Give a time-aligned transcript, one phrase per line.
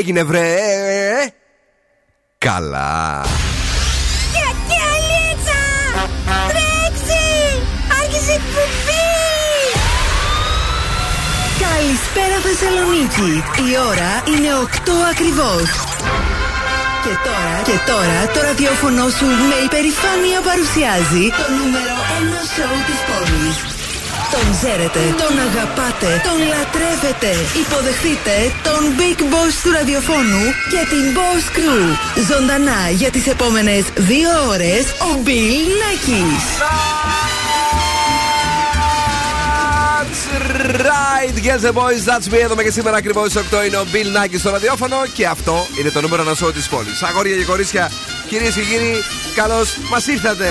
[0.00, 0.56] έγινε βρε;
[2.38, 3.24] Καλά.
[4.32, 5.60] Κακιαλίτσα
[6.48, 7.24] Τρέξει
[8.02, 9.08] Άρχισε εκπομπή.
[11.60, 13.42] Καλησπέρα Θεσσαλονίκη.
[13.70, 15.89] Η ώρα είναι 8 ακριβώς
[17.06, 23.00] και τώρα, και τώρα το ραδιόφωνο σου με υπερηφάνεια παρουσιάζει το νούμερο 1 σοου της
[23.08, 23.56] πόλης.
[24.34, 27.30] Τον ξέρετε, τον αγαπάτε, τον λατρεύετε.
[27.62, 28.34] Υποδεχτείτε
[28.66, 31.84] τον Big Boss του ραδιοφώνου και την Boss Crew.
[32.30, 36.44] Ζωντανά για τις επόμενες δύο ώρες ο Bill Nackis.
[40.52, 42.38] Right, girls and boys, that's me.
[42.42, 46.00] Εδώ και σήμερα ακριβώς 8 είναι ο Bill Nike στο ραδιόφωνο και αυτό είναι το
[46.00, 47.02] νούμερο ένα σώμα της πόλης.
[47.02, 47.90] Αγόρια και κορίτσια,
[48.28, 49.04] κυρίες και κύριοι,
[49.34, 50.46] καλώς μας ήρθατε.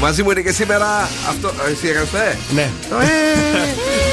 [0.00, 1.52] Μαζί μου είναι και σήμερα αυτό.
[1.66, 2.70] Ε, εσύ έκανες το ε; Ναι.
[2.88, 3.06] Το ε.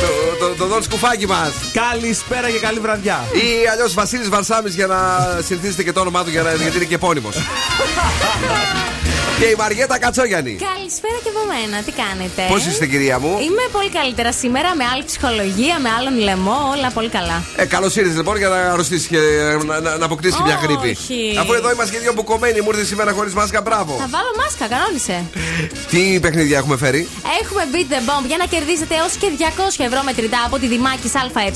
[0.02, 1.52] το, το, το δόν σκουφάκι μας.
[1.74, 3.24] Καλησπέρα και καλή βραδιά.
[3.34, 4.98] Ή αλλιώς Βασίλης Βαρσάμι για να
[5.46, 7.36] συνηθίσετε και το όνομά του για να, γιατί είναι και επώνυμος.
[9.40, 10.54] και η Μαριέτα Κατσόγιανη.
[10.72, 14.86] Καλησπέρα και από μένα, τι κάνετε; Πώς είστε, κυρία μου; Είμαι πολύ καλύτερα σήμερα, με
[14.92, 17.38] άλλη ψυχολογία, με άλλον λαιμό, όλα πολύ καλά.
[17.56, 19.20] Ε, καλώς ήρθες λοιπόν για να αρρωστήσεις και
[19.68, 20.90] να, να, να αποκτήσεις και μια γρήπη.
[20.90, 21.22] Όχι.
[21.42, 23.94] Αφού εδώ είμαστε και δύο μπουκωμένοι, μου ήρθε σήμερα χωρίς μάσκα, μπράβο.
[24.04, 25.18] Θα βάλω μάσκα, κανόνισε.
[25.92, 27.02] Τι παιχνίδια έχουμε φέρει;
[27.42, 29.28] Έχουμε Beat the Bomb για να κερδίσετε έως και
[29.80, 31.50] 200 ευρώ μετρητά από τη Δημάκη ΑΕ.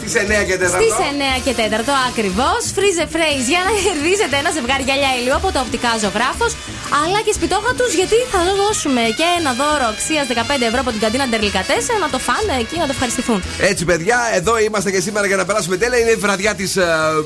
[0.00, 0.66] Στις 9 και 4.
[0.78, 0.94] Στις
[1.38, 1.60] 9 και 4
[2.10, 2.60] ακριβώς.
[2.76, 6.52] Freeze phrase για να κερδίσετε ένα ζευγάρι γυαλιά ηλίου από το οπτικά ζωγράφος.
[7.04, 10.32] Αλλά και σπιτόχα τους γιατί θα δώσουμε και ένα δώρο αξίας 15
[10.68, 13.42] ευρώ από την καντίνα Ντερλικατέσσα να το φάνε εκεί να το ευχαριστηθούν.
[13.60, 15.98] Έτσι, παιδιά, εδώ είμαστε και σήμερα για να περάσουμε τέλεια.
[15.98, 16.82] Είναι η βραδιά της uh,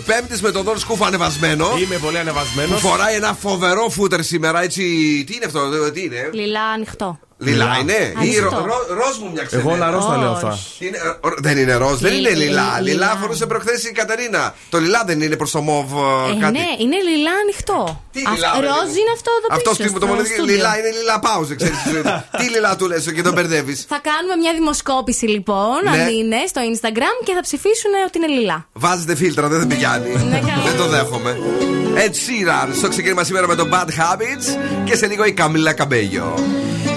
[0.07, 1.67] Πέμπτης με τον Δόν Σκούφο ανεβασμένο.
[1.79, 2.81] Είμαι πολύ ανεβασμένος.
[2.81, 4.83] Που φοράει ένα φοβερό φούτερ σήμερα, έτσι.
[5.27, 7.19] Τι είναι αυτό, τι είναι; Λιλά ανοιχτό.
[7.39, 8.49] Λιλά είναι; Ή Ανοιχτό.
[8.51, 9.69] ρο, ρο, ροζ μου μια ξενέρα.
[9.69, 10.45] Εγώ λαρό τα λέω Όχι.
[10.47, 10.59] αυτά.
[10.79, 12.45] Είναι, ε, ρο- δεν είναι ροζ, δεν Λι- είναι λιλά.
[12.81, 13.19] λι- Λιλά λιλά.
[13.21, 14.55] φορούσε προχθές η Κατερίνα.
[14.73, 15.97] Το λιλά δεν είναι προς το μοβ ε,
[16.31, 16.53] Ε, κάτι.
[16.59, 18.03] ναι, είναι λιλά ανοιχτό.
[18.13, 18.99] Τι Αυ- λιλά, ρε, Ροζ παιδί μου.
[19.01, 19.75] είναι αυτό εδώ Αυτός πίσω.
[19.75, 20.35] στείλουμε το στο μοναδικό.
[20.37, 20.55] στούντιο.
[20.57, 21.79] Λιλά είναι λιλά πάουζε, ξέρεις.
[22.39, 23.79] Τι λιλά του λες και τον μπερδεύεις.
[23.95, 25.91] Θα κάνουμε μια δημοσκόπηση λοιπόν, Ναι.
[25.91, 28.59] αν είναι, στο Instagram και θα ψηφίσουν ότι είναι λιλά.
[28.85, 30.11] Βάζετε φίλτρα, δεν θα πηγαίνει.
[30.33, 30.63] Ναι, καλά.
[30.69, 31.33] δεν το δέχομαι.
[32.05, 34.47] Ed Sheeran στο ξεκίνημα σήμερα με το Bad Habits
[34.85, 36.29] και σε λίγο η Καμίλα Καμπέγιο.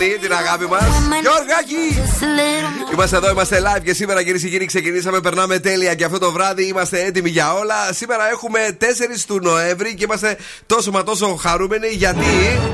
[0.00, 0.88] Βασίλη και στην Αγνή, την αγάπη μας.
[1.24, 1.82] Γιωργάκη!
[1.96, 2.92] Just a little more.
[2.92, 5.20] Είμαστε εδώ, είμαστε live και σήμερα κυρίες και κύριοι ξεκινήσαμε.
[5.20, 7.92] Περνάμε τέλεια και αυτό το βράδυ είμαστε έτοιμοι για όλα.
[7.92, 8.84] Σήμερα έχουμε 4
[9.26, 12.24] του Νοέμβρη και είμαστε τόσο μα τόσο χαρούμενοι γιατί;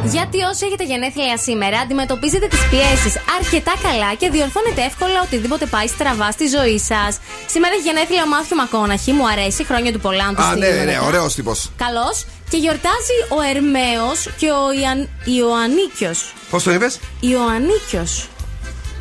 [0.05, 5.87] Γιατί όσοι έχετε γενέθλια σήμερα, αντιμετωπίζετε τις πιέσεις αρκετά καλά και διορθώνετε εύκολα οτιδήποτε πάει
[5.87, 7.19] στραβά στη ζωή σας.
[7.47, 10.25] Σήμερα έχει γενέθλια ο Μάθιο Μακόναχη, μου αρέσει, χρόνια του πολλά.
[10.25, 11.07] αν του Α, ναι, στείλουμε ναι, μετά.
[11.07, 11.71] ωραίος τύπος.
[11.77, 12.27] Καλός.
[12.51, 15.09] Και γιορτάζει ο Ερμαίος και ο Ιαν...
[15.25, 16.33] Ιωαννίκιος.
[16.51, 18.29] Πώς το είπες, Ιωαννίκιος.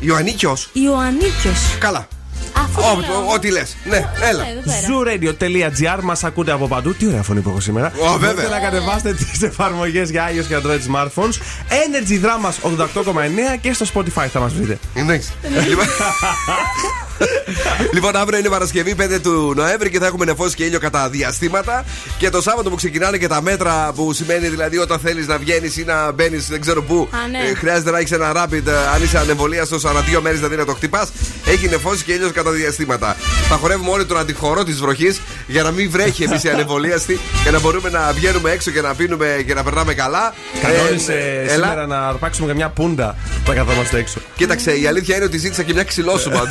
[0.00, 0.68] Ιωαννίκιος.
[0.72, 1.76] Ιωαννίκιος.
[1.78, 2.08] Καλά.
[2.56, 3.18] Αυτό Ό, λέω.
[3.28, 3.76] ό, Ό,τι λες.
[3.84, 4.44] Ναι, έλα.
[4.48, 5.36] Εδώ πέρα.
[5.38, 6.94] Zooradio.gr μας ακούτε από παντού.
[6.94, 7.86] Τι ωραία φωνή που έχω σήμερα.
[7.86, 8.32] Ω, βέβαια.
[8.32, 11.34] Μπορείτε να κατεβάσετε τις εφαρμογές για iOS και Android smartphones.
[11.68, 14.78] Energy Dramas 88,9 και στο Spotify θα μας βρείτε.
[14.94, 15.32] Εντάξει.
[17.18, 21.08] Λοιπόν- Λοιπόν, αύριο είναι Παρασκευή 5 του Νοέμβρη και θα έχουμε νεφώσει και ήλιο κατά
[21.08, 21.84] διαστήματα.
[22.18, 25.76] Και το Σάββατο που ξεκινάνε και τα μέτρα που σημαίνει δηλαδή όταν θέλεις να βγαίνεις
[25.76, 27.08] ή να μπαίνεις δεν ξέρω πού.
[27.12, 27.38] Α, ναι.
[27.50, 30.64] ε, χρειάζεται να έχεις ένα rapid ε, αν είσαι ανεμβολίαστο ανά δύο μέρες δηλαδή να
[30.64, 31.08] το χτυπάς.
[31.46, 33.16] Έχει νεφώσει και ήλιος κατά διαστήματα.
[33.48, 37.50] Θα χορεύουμε όλοι τον αντιχωρό της βροχής για να μην βρέχει εμείς οι ανεμβολίαστοι και
[37.50, 40.34] να μπορούμε να βγαίνουμε έξω και να πίνουμε και να περνάμε καλά.
[40.62, 44.20] Κανόνισε Ε, σήμερα να αρπάξουμε καμιά πούντα που θα καθόμαστε έξω.
[44.36, 46.42] Κοίταξε, η αλήθεια είναι ότι ζήτησα και μια ξυλόσουμα.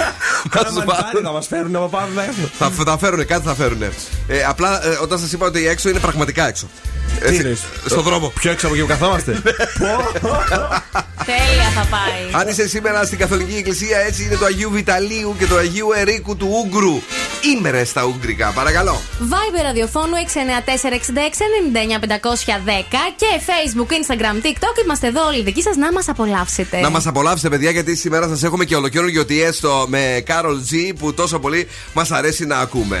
[0.50, 0.84] Θα σου πάρω.
[0.86, 2.50] Μανιτάρι θα μας φέρουν από πάνω μέχρι.
[2.58, 3.82] Θα, θα φέρουν, κάτι θα φέρουν.
[3.82, 6.68] Ε, απλά ε, όταν σας είπα ότι έξω είναι πραγματικά έξω.
[7.20, 8.32] Τι Έτσι, εννοείς; στον δρόμο.
[8.40, 9.42] Πιο έξω από εκεί που καθόμαστε.
[11.24, 12.40] Τέλεια θα πάει.
[12.40, 16.36] Αν είσαι σήμερα στην Καθολική Εκκλησία, έτσι είναι του Αγίου Βιταλίου και του Αγίου Ερίκου
[16.36, 17.00] του Ούγκρου.
[17.56, 18.52] ήμερες στα Ουγγρικά.
[18.54, 19.00] Παρακαλώ.
[19.20, 20.18] Viber ραδιοφώνου 694-6699-510
[23.16, 24.82] και Facebook, Instagram, TikTok.
[24.84, 26.80] Είμαστε εδώ όλοι δικοί σας να μας απολαύσετε.
[26.80, 30.92] Να μας απολαύσετε, παιδιά, γιατί σήμερα σας έχουμε και ολοκαίριο ότι έστω με Carol G
[30.98, 33.00] που τόσο πολύ μας αρέσει να ακούμε.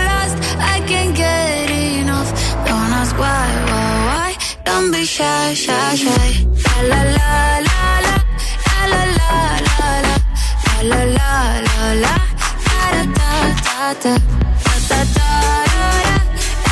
[0.61, 2.29] I can't get enough.
[2.65, 4.31] Don't ask why, why, why.
[4.65, 6.27] Don't be shy, shy, shy.
[6.89, 7.31] La la la
[7.67, 8.15] la la,
[8.93, 9.31] la la la
[9.67, 10.15] la, la.
[10.91, 11.31] La la
[11.67, 12.15] la la,
[12.67, 14.13] da da da da,
[14.63, 15.29] da da da da,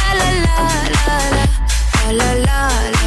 [0.01, 0.61] la la la
[0.95, 2.59] la, la la la
[2.95, 2.98] la,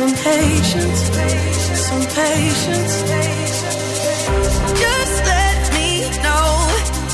[0.00, 1.00] Some patience.
[1.86, 3.59] Some patience.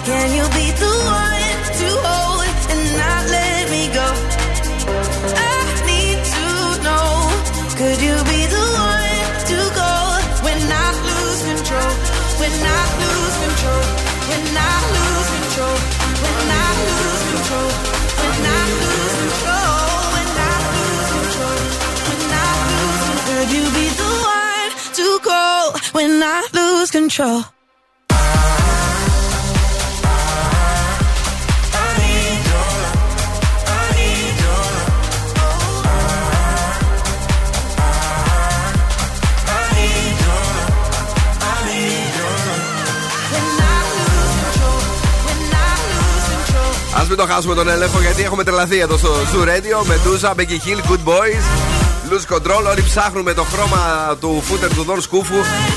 [0.07, 4.07] Can you be the one to hold and not let me go?
[5.35, 6.47] I need to
[6.87, 7.11] know.
[7.75, 9.59] Could you be the one to
[10.47, 11.91] when I lose control?
[12.39, 13.83] When I lose control.
[14.31, 15.77] When I lose control.
[16.23, 17.69] When I lose control.
[18.23, 19.67] When I lose control.
[20.15, 21.59] When I lose control.
[22.07, 23.35] When I lose control.
[23.35, 25.07] Could you be the one to
[25.99, 27.56] when I lose control?
[47.09, 50.41] Μην το χάσουμε τον έλεγχο γιατί έχουμε τρελαθεί εδώ στο Zoo Radio με Ντούζα, Becky
[50.41, 51.66] Hill, Good Boys.
[52.11, 55.35] Lose control, όλοι ψάχνουμε το χρώμα του φούτερ του Δον Σκούφου.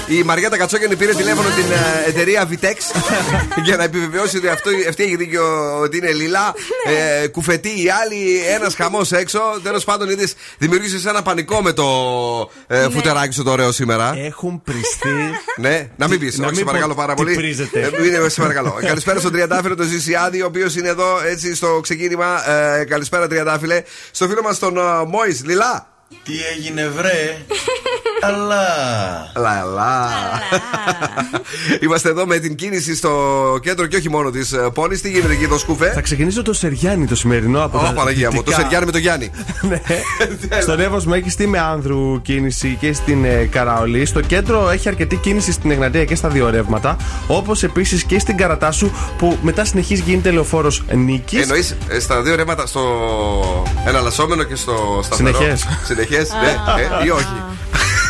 [0.07, 2.75] Η Μαριέτα Κατσόγενη πήρε τηλέφωνο την ε, εταιρεία Vitex
[3.65, 6.53] για να επιβεβαιώσει ότι αυτό, αυτή έχει δίκιο ότι είναι λιλά.
[7.23, 9.39] ε, κουφετή η άλλη, ένας χαμός έξω.
[9.63, 11.85] Τέλος πάντων, είδες, δημιούργησες ένα πανικό με το
[12.67, 14.13] ε, φουτεράκι σου το ωραίο σήμερα.
[14.17, 15.09] Έχουν πριστεί.
[15.57, 16.37] Ναι, να μην πεις.
[16.37, 17.35] Να Όχι, σε μην παρακαλώ πω πάρα τι πολύ.
[17.35, 17.79] πρίζετε.
[17.79, 18.77] Ε, μην- σε παρακαλώ.
[18.87, 22.49] Καλησπέρα στον Τριαντάφυλλο, τον Ζησιάδη, ο οποίος είναι εδώ έτσι στο ξεκίνημα.
[22.49, 23.81] Ε, καλησπέρα, Τριαντάφυλλε.
[24.11, 24.73] Στο φίλο μας τον
[25.07, 25.87] Μόη, Λιλά.
[26.23, 27.37] Τι έγινε βρε;
[28.27, 28.63] Αλλά
[29.35, 30.09] Λαλά.
[31.83, 33.11] Είμαστε εδώ με την κίνηση στο
[33.61, 35.01] κέντρο και όχι μόνο της πόλης.
[35.01, 35.91] Τι γίνεται εκεί, το σκούφε.
[35.91, 38.61] Θα ξεκινήσω το Σεριάνι το σημερινό από Ω, τα Παναγία μου, το δυτικά.
[38.61, 39.31] Σεριάνι με το Γιάννη.
[39.69, 39.81] Ναι.
[40.61, 44.05] Στον Εύω Μέγιστη με άνδρου κίνηση και στην ε, Καραολή.
[44.05, 46.97] Στο κέντρο έχει αρκετή κίνηση στην Εγνατία και στα δύο ρεύματα.
[47.27, 51.41] Όπως επίσης και στην Καρατάσου που μετά συνεχίζει γίνεται λεωφόρος Νίκης.
[51.41, 52.81] Εννοείς στα δύο ρέματα, στο
[53.87, 55.67] εναλλασσόμενο και στο σταθερό; Συνεχές.
[56.05, 56.49] Συνεχές, ναι,
[57.01, 57.25] ε, ή όχι.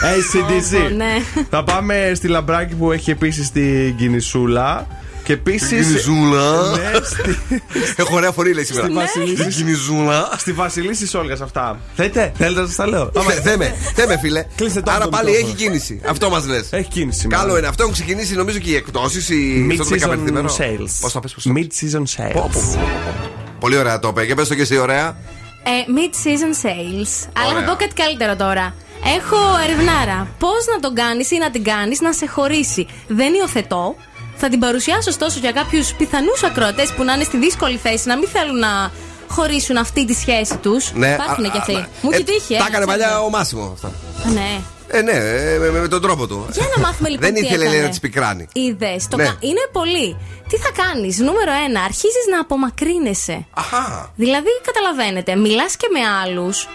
[0.03, 0.95] ACDC.
[0.95, 1.43] ναι.
[1.49, 4.87] Θα πάμε στη Λαμπράκη που έχει επίσης την κινησούλα.
[5.23, 5.67] Και επίση.
[5.67, 6.51] Κινηζούλα.
[6.69, 7.61] Ναι, στη,
[7.95, 8.85] Έχω ωραία φωνή, λέει σήμερα.
[8.87, 9.35] Στη Βασιλίση.
[9.43, 10.29] Την Κινηζούλα.
[10.37, 11.79] στη Βασιλίση Όλγας αυτά.
[11.95, 14.45] Θέλετε, θέλετε να σας τα λέω; Άμα- Θε- Θέμε, θέμε φίλε.
[14.55, 15.53] Κλείστε το Άρα το πάλι μικρόφωνο.
[15.57, 16.01] έχει κίνηση.
[16.05, 16.67] Αυτό μας λες.
[16.71, 17.19] Έχει κίνηση.
[17.19, 17.41] σήμερα.
[17.41, 17.67] Καλό είναι.
[17.67, 19.29] Αυτό έχουν ξεκινήσει νομίζω και οι εκπτώσεις.
[19.29, 19.67] Οι...
[19.75, 20.89] στο Mid-season 15 sales.
[21.01, 21.67] Πώς θα πει, πώς θα πεις.
[21.81, 22.31] Mid-season sales.
[22.33, 23.29] Πω, πω, πω, πω.
[23.59, 24.25] Πολύ ωραία το είπε.
[24.25, 25.17] Και πες το και εσύ, ωραία.
[25.63, 27.29] Ε, mid-season sales.
[27.37, 27.61] Αλλά Ωραία.
[27.65, 28.73] θα πω κάτι καλύτερο τώρα.
[29.17, 30.27] Έχω ερευνάρα.
[30.39, 32.87] Πώς να τον κάνεις ή να την κάνεις να σε χωρίσει.
[33.07, 33.95] Δεν υιοθετώ.
[34.35, 38.17] Θα την παρουσιάσω ωστόσο για κάποιους πιθανούς ακροατές που να είναι στη δύσκολη θέση να
[38.17, 38.91] μην θέλουν να
[39.29, 40.89] χωρίσουν αυτή τη σχέση τους.
[40.89, 41.75] Υπάρχουν α, και αυτοί.
[41.75, 42.85] α, Μου ε, έχει τύχει, Τα ε, έκανε ξέρω.
[42.85, 43.87] παλιά ο Μάσιμο αυτά.
[43.87, 44.59] Α, Ναι.
[44.91, 46.47] Ε, ναι, ε, με, με- με τον τρόπο του.
[46.51, 47.25] Για να μάθουμε λοιπόν.
[47.25, 47.83] Δεν τι ήθελε λέει, έκανε.
[47.83, 48.47] να της πικράνει.
[48.53, 49.07] Είδες.
[49.15, 49.23] Ναι.
[49.39, 50.17] Είναι πολύ.
[50.49, 53.45] Τι θα κάνεις, νούμερο ένα, αρχίζεις να απομακρύνεσαι.
[53.53, 54.11] Αχά.
[54.15, 56.67] Δηλαδή, καταλαβαίνετε, μιλάς και με άλλους.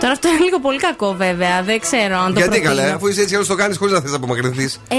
[0.00, 1.62] Τώρα αυτό είναι λίγο πολύ κακό, βέβαια.
[1.62, 2.74] Δεν ξέρω αν το Γιατί προτείνω.
[2.82, 4.80] καλέ, αφού είσαι έτσι άλλο το κάνεις χωρίς να θες να απομακρυνθείς.
[4.88, 4.96] Ε,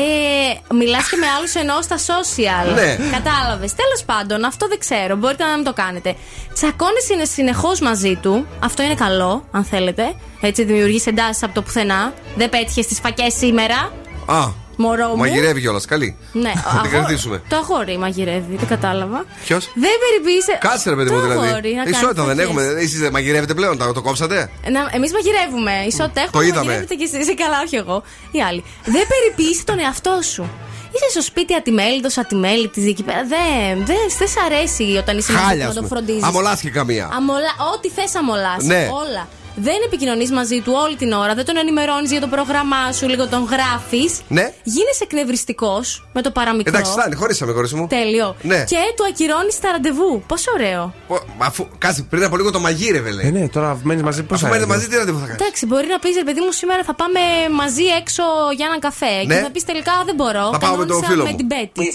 [0.75, 2.73] μιλάς και με άλλους εννοώ στα social.
[2.73, 2.97] Ναι.
[3.11, 3.73] Κατάλαβες.
[3.75, 5.15] Τέλος πάντων, αυτό δεν ξέρω.
[5.15, 6.15] Μπορείτε να μην το κάνετε.
[6.53, 8.45] Τσακώνεσαι συνεχώς μαζί του.
[8.59, 10.13] Αυτό είναι καλό, αν θέλετε.
[10.41, 12.13] Έτσι δημιουργείς εντάσεις από το πουθενά.
[12.35, 13.91] Δεν πέτυχες τις φακές σήμερα;
[14.25, 15.17] Α, Μωρό μου.
[15.17, 15.85] μαγειρεύει κιόλας.
[15.85, 16.17] Καλή.
[16.31, 17.41] Ναι, Θα την αγό- κρατήσουμε.
[17.49, 19.25] Το αγόρι μαγειρεύει, δεν κατάλαβα.
[19.45, 20.57] Ποιος; Δεν περιποίησε.
[20.59, 21.47] Κάτσε ρε παιδί το μου δηλαδή.
[21.47, 22.43] αγόρι, να κάνεις Ισότητα δεν φακές.
[22.43, 22.63] έχουμε.
[22.81, 24.49] Εσείς δεν μαγειρεύετε πλέον, το, το κόψατε;
[24.91, 25.71] Εμείς μαγειρεύουμε.
[25.87, 26.41] Ισότητα έχουμε.
[26.41, 26.65] Το είδαμε.
[26.65, 27.33] Μαγειρεύετε κι εσείς.
[27.35, 28.03] Καλά, όχι εγώ.
[28.31, 28.63] Οι άλλοι.
[28.85, 30.49] Δεν περιποίησε τον εαυτό σου.
[30.95, 33.23] Είσαι στο σπίτι ατιμέλητος, ατιμέλητης εκεί πέρα.
[33.27, 35.63] Δεν δε, δε σ' αρέσει όταν είσαι μαζί του Χάλια.
[35.63, 35.95] να ας τον πούμε.
[35.99, 36.23] φροντίζεις.
[36.23, 37.09] Αμολάθηκε καμία.
[37.13, 37.51] Αμολα...
[37.75, 38.63] Ό,τι θες αμολάς.
[38.63, 38.89] Ναι.
[39.07, 39.27] Όλα.
[39.55, 43.27] Δεν επικοινωνείς μαζί του όλη την ώρα, δεν τον ενημερώνεις για το πρόγραμμά σου, λίγο
[43.27, 44.21] τον γράφεις.
[44.27, 44.53] Ναι.
[44.63, 46.71] Γίνεσαι εκνευριστικός με το παραμικρό.
[46.73, 47.87] Εντάξει, φτάνει, χωρίσαμε, χωρί μου.
[47.87, 48.35] Τέλειο.
[48.41, 48.63] Ναι.
[48.67, 50.23] Και του ακυρώνεις τα ραντεβού.
[50.27, 50.93] Πόσο ωραίο.
[51.07, 53.27] Πο- μα Αφού, κάτσε, πριν από λίγο το μαγείρευε, λέει.
[53.27, 55.87] Ε, ναι, τώρα μένεις μαζί πώς Αφού μένετε μαζί, τι ραντεβού θα κάνεις; Εντάξει, μπορεί
[55.87, 57.19] να πεις, ρε παιδί μου, σήμερα θα πάμε
[57.51, 58.23] μαζί έξω
[58.55, 59.23] για έναν καφέ.
[59.25, 59.35] Ναι.
[59.35, 60.49] Και θα πεις τελικά δεν μπορώ.
[60.51, 61.37] Θα πάω με τον Κανόνισα φίλο με μου.
[61.37, 61.93] την Πέτη.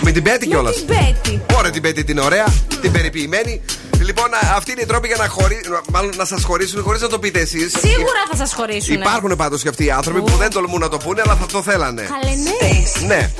[0.00, 0.74] Με την Πέτη κιόλας.
[0.76, 1.40] Με την Πέτη.
[1.58, 2.46] Ωραία την Πέτη την ωραία,
[2.80, 3.60] την περιποιημένη.
[4.00, 5.60] Λοιπόν, α, αυτή είναι η τρόπη για να, χωρί...
[5.92, 7.72] μάλλον να σας χωρίσουν χωρί να το πείτε εσείς.
[7.78, 8.94] Σίγουρα θα σας χωρίσουν.
[8.94, 11.62] Υπάρχουν πάντως και αυτοί οι άνθρωποι που δεν τολμούν να το πούνε, αλλά θα το
[11.62, 12.02] θέλανε.
[12.02, 13.06] Καλέ, ναι.
[13.06, 13.30] Ναι.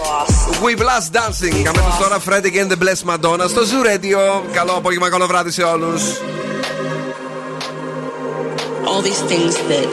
[0.63, 1.67] We Blast Dancing.
[1.69, 4.43] Αμέσως τώρα Fred again the Bless Madonna στο Zoo Radio.
[4.53, 6.03] Καλό απόγευμα, καλό βράδυ σε όλους.
[8.91, 9.89] all these things that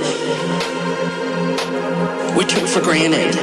[2.37, 3.33] we took for granted.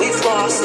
[0.00, 0.64] We've lost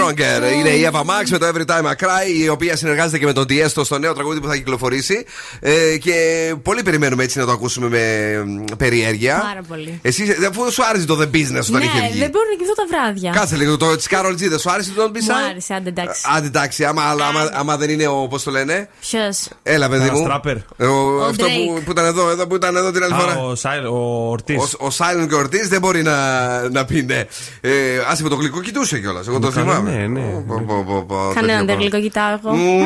[0.17, 0.53] bit stronger.
[0.59, 3.33] Είναι η Eva Max με το Every Time I Cry, η οποία συνεργάζεται και με
[3.33, 5.25] τον Tiesto στο νέο τραγούδι που θα κυκλοφορήσει.
[5.59, 6.15] Ε, και
[6.63, 7.99] πολύ περιμένουμε έτσι να το ακούσουμε με
[8.45, 9.39] μ, περιέργεια.
[9.47, 9.99] Πάρα πολύ.
[10.01, 12.19] Εσύ, αφού σου άρεσε το The Business όταν ναι, είχε βγει.
[12.19, 13.31] δεν μπορώ να κοιμηθώ τα βράδια.
[13.31, 15.49] Κάτσε λίγο, το τη Carol G δεν σου άρεσε το Don't Be Μου Shy?
[15.49, 16.21] άρεσε, άντε εντάξει.
[16.35, 18.27] Άντε εντάξει, άμα, άμα, άμα, άμα δεν είναι ο.
[18.29, 20.25] Πώς το λένε; Ποιος; Έλα, παιδί Ένας μου.
[20.25, 20.55] τράπερ.
[20.77, 21.49] Ε, Ο, αυτό Drake.
[21.75, 23.31] που, που ήταν εδώ, εδώ που ήταν εδώ την άλλη φορά.
[23.33, 24.57] Α, ο, Σάιλ, ο Ορτής.
[24.57, 27.23] Ο, ο Σάιλον και ο Ορτή δεν μπορεί να, να πει ναι.
[27.61, 27.71] Ε,
[28.09, 29.27] άσε με το γλυκό κοιτούσε κιόλας.
[29.27, 30.00] Εγώ το Καλά, θυμάμαι.
[30.07, 30.43] Ναι, ναι.
[30.47, 31.81] Πω, πω, πω, πω, Κανέναν τέτοιο δεν πράγμα.
[31.81, 32.51] γλυκό κοιτάω εγώ.
[32.55, 32.81] Μμμ.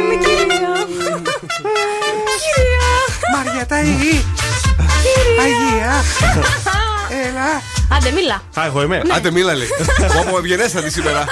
[0.00, 0.72] Είμαι κυρία.
[2.42, 2.88] Κυρία.
[3.36, 3.86] Μαριατά η
[5.42, 5.92] Αγία.
[7.26, 7.48] Έλα.
[7.96, 8.34] Άντε, μίλα.
[8.34, 9.02] Α, εγώ είμαι.
[9.16, 9.66] Άντε μίλα λέει.
[10.26, 11.24] Όπω ευγενέστατη σήμερα.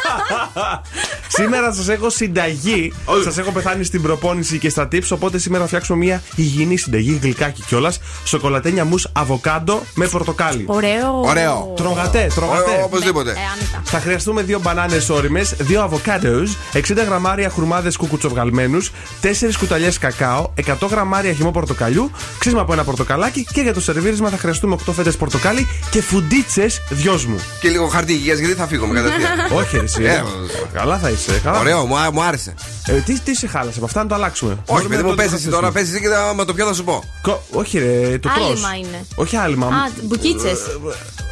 [1.39, 2.93] Σήμερα σας έχω συνταγή.
[3.25, 5.09] Σας έχω πεθάνει στην προπόνηση και στα tips.
[5.11, 8.01] Οπότε σήμερα θα φτιάξουμε μια υγιεινή συνταγή, γλυκάκι κιόλας.
[8.25, 10.65] Σοκολατένια μους αβοκάντο με πορτοκάλι.
[10.67, 11.21] Ωραίο.
[11.21, 11.73] Ωραίο.
[11.77, 12.71] Τρογατέ, τρογατέ.
[12.71, 13.31] Ω, Οπωσδήποτε.
[13.31, 13.83] Ε, άνετα.
[13.85, 16.43] Θα χρειαστούμε δύο μπανάνες όριμες, δύο αβοκάντο,
[16.73, 18.91] 60 γραμμάρια χρουμάδε κουκουτσοβγαλμένους,
[19.21, 24.29] 4 κουταλιές κακάο, 100 γραμμάρια χυμό πορτοκαλιού, ξύσμα από ένα πορτοκαλάκι και για το σερβίρισμα
[24.29, 26.01] θα χρειαστούμε 8 φέτες πορτοκάλι και
[26.49, 27.41] φουντίτσε δυο μου.
[27.61, 29.53] Και λίγο χαρτί υγεία γιατί θα φύγουμε κατευθείαν.
[29.53, 30.05] Όχι, ρε, εσύ.
[30.05, 30.23] Ε,
[30.73, 31.41] Καλά θα είσαι.
[31.45, 31.59] Καλά.
[31.61, 32.55] Ωραίο, μου, α- μου άρεσε.
[32.87, 34.53] Ε, τι, τι σε χάλασε από αυτά, να το αλλάξουμε.
[34.53, 36.03] Όχι, Μπορούμε παιδί να μου, το πες εσύ τώρα, αντικαταστήσουμε.
[36.03, 37.05] πες εσύ και θα- μα το ποιο θα σου πω.
[37.23, 38.47] Κο- Όχι, ρε, το τρως.
[38.49, 39.05] Άλυμα είναι.
[39.15, 39.67] Όχι άλυμα.
[39.67, 40.49] Α, μπουκίτσε.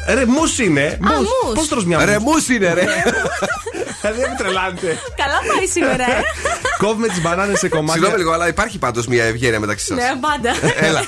[0.06, 0.82] Ε, Ρε, μους είναι.
[0.86, 1.54] Α, μους.
[1.60, 2.46] Πώ τρως μια Ρε, μους.
[2.48, 2.84] μου είναι, ρε.
[4.06, 4.98] Δηλαδή, δεν με τρελάνετε.
[5.16, 6.22] Καλά πάει σήμερα, ε.
[6.78, 7.92] Κόβουμε τις μπανάνες σε κομμάτια.
[7.92, 9.96] Συγγνώμη λίγο, αλλά υπάρχει πάντως μια ευγένεια μεταξύ σας.
[9.96, 10.50] Ναι, πάντα.
[10.76, 11.02] Έλα.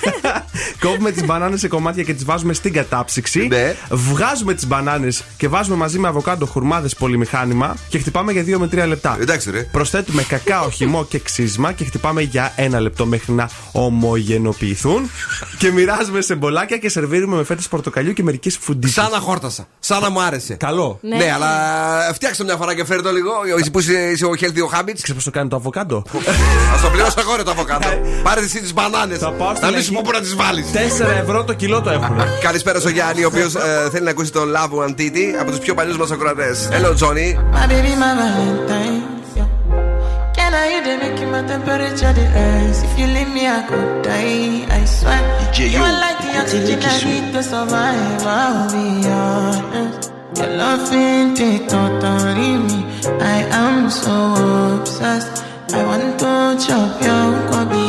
[0.81, 3.47] Κόβουμε τις μπανάνες σε κομμάτια και τις βάζουμε στην κατάψυξη.
[3.47, 3.75] Ναι.
[3.91, 8.67] Βγάζουμε τις μπανάνες και βάζουμε μαζί με αβοκάντο χουρμάδες πολυμηχάνημα και χτυπάμε για 2 με
[8.67, 9.17] 3 λεπτά.
[9.21, 9.63] Εντάξει, ρε.
[9.63, 15.11] Προσθέτουμε κακάο, χυμό και ξύσμα και χτυπάμε για ένα λεπτό μέχρι να ομογενοποιηθούν.
[15.59, 19.03] και μοιράζουμε σε μπολάκια και σερβίρουμε με φέτε πορτοκαλιού και μερικές φουντίτσες.
[19.03, 19.67] Σαν να χόρτασα.
[19.89, 20.55] Σαν να μου άρεσε.
[20.55, 20.99] Καλό.
[21.03, 21.17] Ναι.
[21.17, 21.51] Ναι, αλλά
[22.15, 23.31] φτιάξτε το μια φορά και φέρε το λίγο.
[23.61, 24.93] Εσύ που είσαι, είσαι ο healthy ο habits.
[25.03, 25.97] Ξέρεις πώς το κάνει το αβοκάντο;
[26.75, 27.87] Α το πληρώσω εγώ ρε το αβοκάντο.
[28.23, 29.19] Πάρε εσύ τις μπανάνες.
[29.19, 30.67] Θα πάω στην Να μην Αγία- σου πω πού να τις βάλεις.
[30.73, 32.17] 4 ευρώ το κιλό το έχουν.
[32.47, 33.53] Καλησπέρα στο Γιάννη, ο οποίος
[33.91, 36.69] θέλει να ακούσει το Love One Titty από τους πιο παλιούς μας ακροατές.
[36.73, 37.29] Hello, Johnny.
[40.59, 40.67] My baby, my Valentine.
[40.67, 40.67] Yeah.
[40.67, 42.83] Can I you they make you my temperature the rise?
[42.83, 44.67] If you leave me, I could die.
[44.69, 45.23] I swear.
[45.55, 48.27] you are like the oxygen I need to survive.
[48.27, 50.13] I'll be honest.
[50.37, 52.79] Your love ain't take totally me.
[53.21, 54.17] I am so
[54.81, 55.45] obsessed.
[55.73, 57.89] I want to chop your kwabi.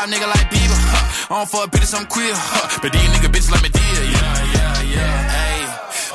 [0.00, 1.34] Pop nigga like Bieber, huh?
[1.34, 2.80] I don't fuck bitches, I'm queer, huh?
[2.82, 5.16] But these nigga bitches like me dear, yeah, yeah, yeah.
[5.36, 5.60] Hey,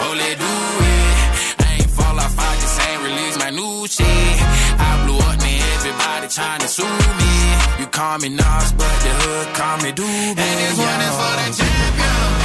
[0.02, 0.54] oh, let do
[0.90, 1.14] it.
[1.62, 4.36] I ain't fall off, I just ain't release my new shit.
[4.82, 7.34] I blew up, man, everybody trying to sue me.
[7.80, 10.34] You call me Nas, but the hood call me Doobie.
[10.34, 12.45] And this one is for the champion.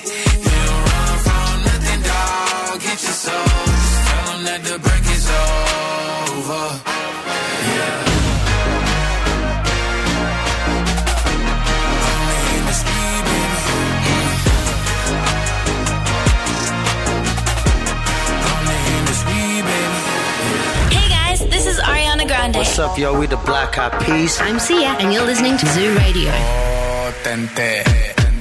[22.60, 23.18] What's up, yo?
[23.18, 24.38] We the Black Eyed Peas.
[24.40, 26.30] I'm Sia, and you're listening to Zoo Radio.
[26.30, 27.82] Oh, tente,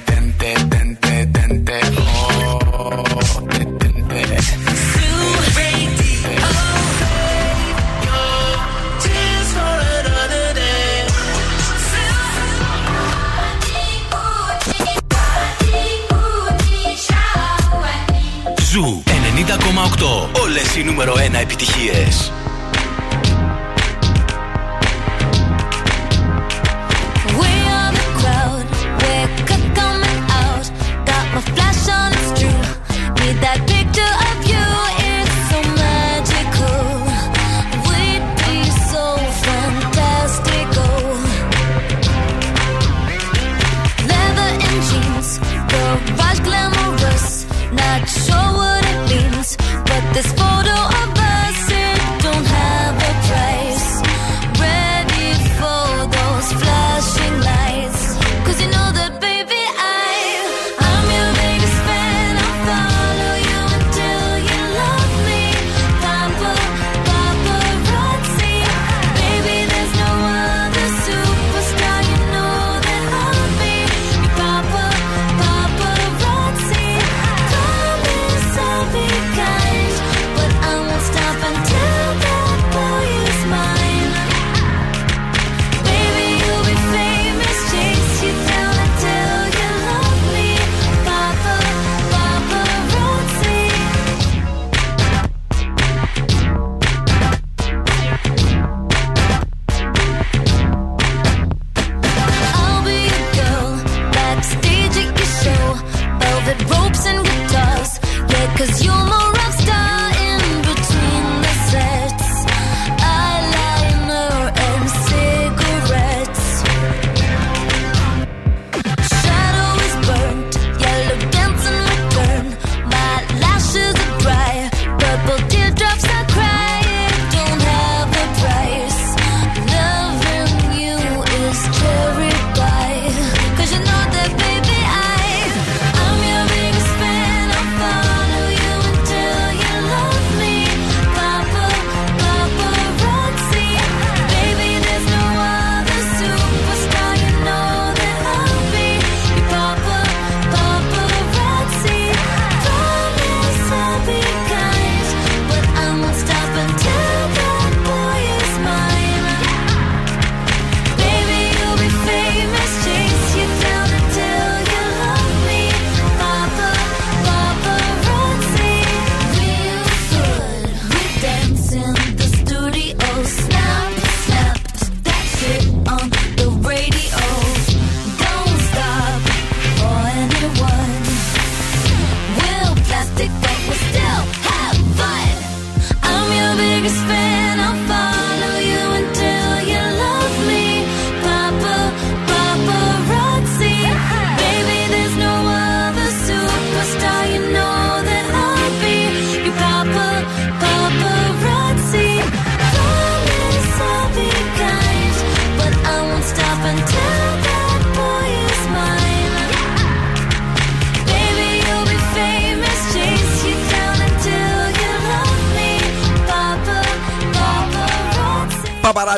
[0.05, 2.59] tente, tente, tente, oh,
[3.49, 3.76] tente.
[18.72, 20.41] Ζου 90,8.
[20.41, 22.32] Όλες οι νούμερο 1 επιτυχίες.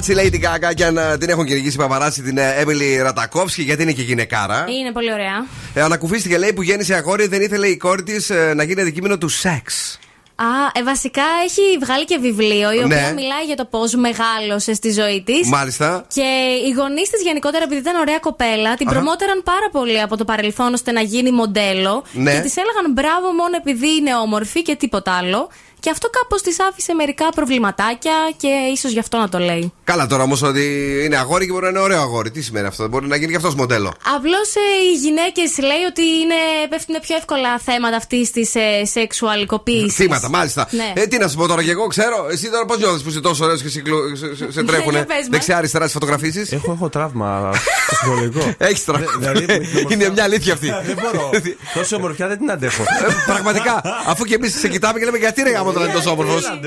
[0.07, 3.83] Παπαράτσι Lady Gaga και αν ε, την έχουν κυνηγήσει παπαράτσι την ε, Έμιλι Ρατακόφσκι γιατί
[3.83, 4.65] είναι και γυναικάρα.
[4.81, 5.47] Είναι πολύ ωραία.
[5.75, 9.29] Ε, ανακουφίστηκε λέει που γέννησε αγόρι δεν ήθελε η κόρη της να γίνει αντικείμενο του
[9.29, 9.99] σεξ.
[10.35, 10.45] Α,
[10.81, 12.85] ε, βασικά έχει βγάλει και βιβλίο, η Ναι.
[12.85, 15.49] οποία μιλάει για το πώς μεγάλωσε στη ζωή της.
[15.49, 16.05] Μάλιστα.
[16.15, 16.27] Και
[16.69, 18.97] οι γονείς της γενικότερα, επειδή ήταν ωραία κοπέλα, την Αχα.
[18.97, 22.05] προμότεραν πάρα πολύ από το παρελθόν ώστε να γίνει μοντέλο.
[22.13, 22.33] Ναι.
[22.35, 25.49] Και της έλεγαν μπράβο μόνο επειδή είναι όμορφη και τίποτα άλλο.
[25.85, 29.73] Και αυτό κάπως της άφησε μερικά προβληματάκια και ίσως γι' αυτό να το λέει.
[29.85, 30.65] Καλά τώρα όμως ότι
[31.05, 32.31] είναι αγόρι και μπορεί να είναι ωραίο αγόρι.
[32.31, 33.93] Τι σημαίνει αυτό, μπορεί να γίνει και αυτός μοντέλο.
[34.17, 36.35] Απλώς οι γυναίκες λέει ότι είναι,
[36.69, 39.95] πέφτουν πιο εύκολα θέματα αυτής της ε, σεξουαλικοποίησης.
[39.95, 40.69] Θύματα, μάλιστα.
[40.71, 40.93] Ναι.
[40.97, 42.27] Ε, τι να σου πω τώρα και εγώ, ξέρω.
[42.31, 44.97] Εσύ τώρα πώς νιώθεις που είσαι τόσο ωραίος και σε, κλου- σε, σε, σε τρέχουνε;
[44.97, 45.29] Για πες μας.
[45.31, 47.51] δεξιά-αριστερά στις φωτογραφίσεις; Έχω, έχω τραύμα
[47.87, 48.55] στο ψυχολογικό.
[48.69, 49.11] Έχεις τραύμα.
[49.19, 50.67] Δηλαδή, με την ομορφιά- Είναι μια αλήθεια αυτή.
[50.87, 51.31] Δεν μπορώ.
[51.75, 52.83] Τόση ομορφιά δεν την αντέχω.
[52.83, 53.83] Ε, Πραγματικά.
[54.07, 56.59] Αφού και εμείς σε κοιτάμε και λέμε γιατί ρε γάμο τώρα είναι τόσο όμορφος.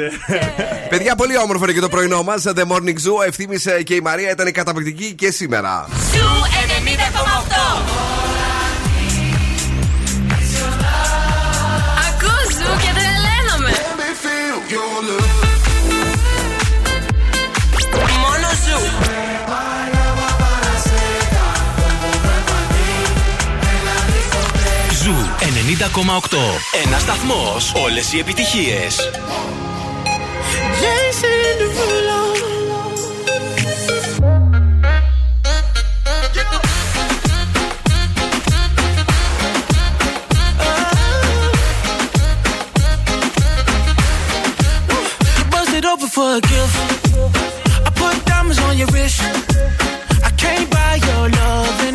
[0.90, 2.44] Παιδιά, πολύ όμορφο είναι και το πρωινό μας.
[2.46, 3.16] The Morning Zoo.
[3.20, 5.88] Ο Ευθύμης και η Μαρία ήταν καταπληκτική και σήμερα.
[5.90, 6.28] Zoo
[6.68, 8.06] 90,8.
[12.08, 12.76] Ακούς Zoo
[26.84, 27.56] Ένα σταθμό.
[27.84, 28.80] Όλε οι επιτυχίε.
[30.82, 32.22] Jason Derulo.
[45.52, 46.76] Bust it open for a gift.
[47.88, 49.20] I put diamonds on your wrist.
[50.28, 51.95] I can't buy your loving.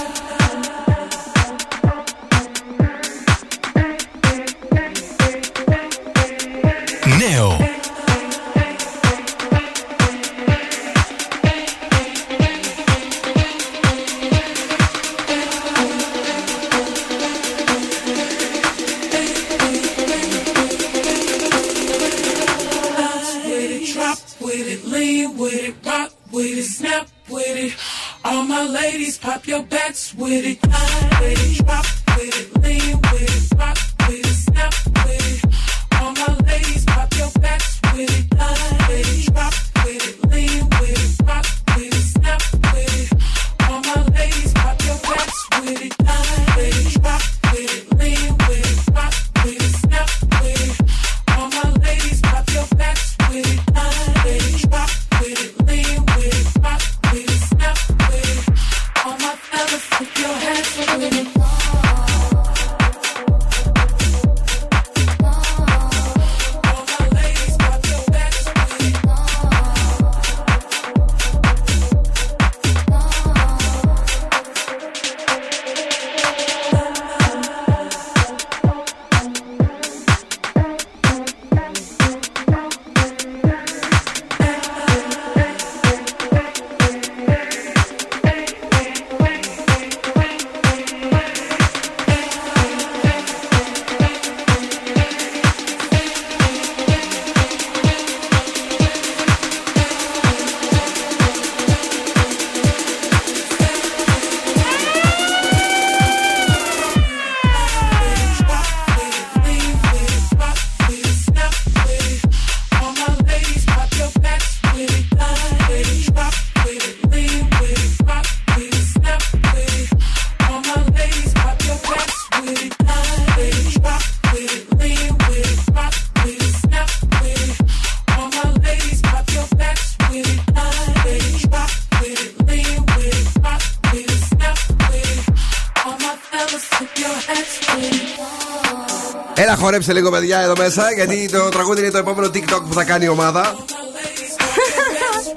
[139.91, 142.83] Έλα, χορέψε λίγο, παιδιά, εδώ μέσα, γιατί το τραγούδι είναι το επόμενο TikTok που θα
[142.83, 143.55] κάνει η ομάδα.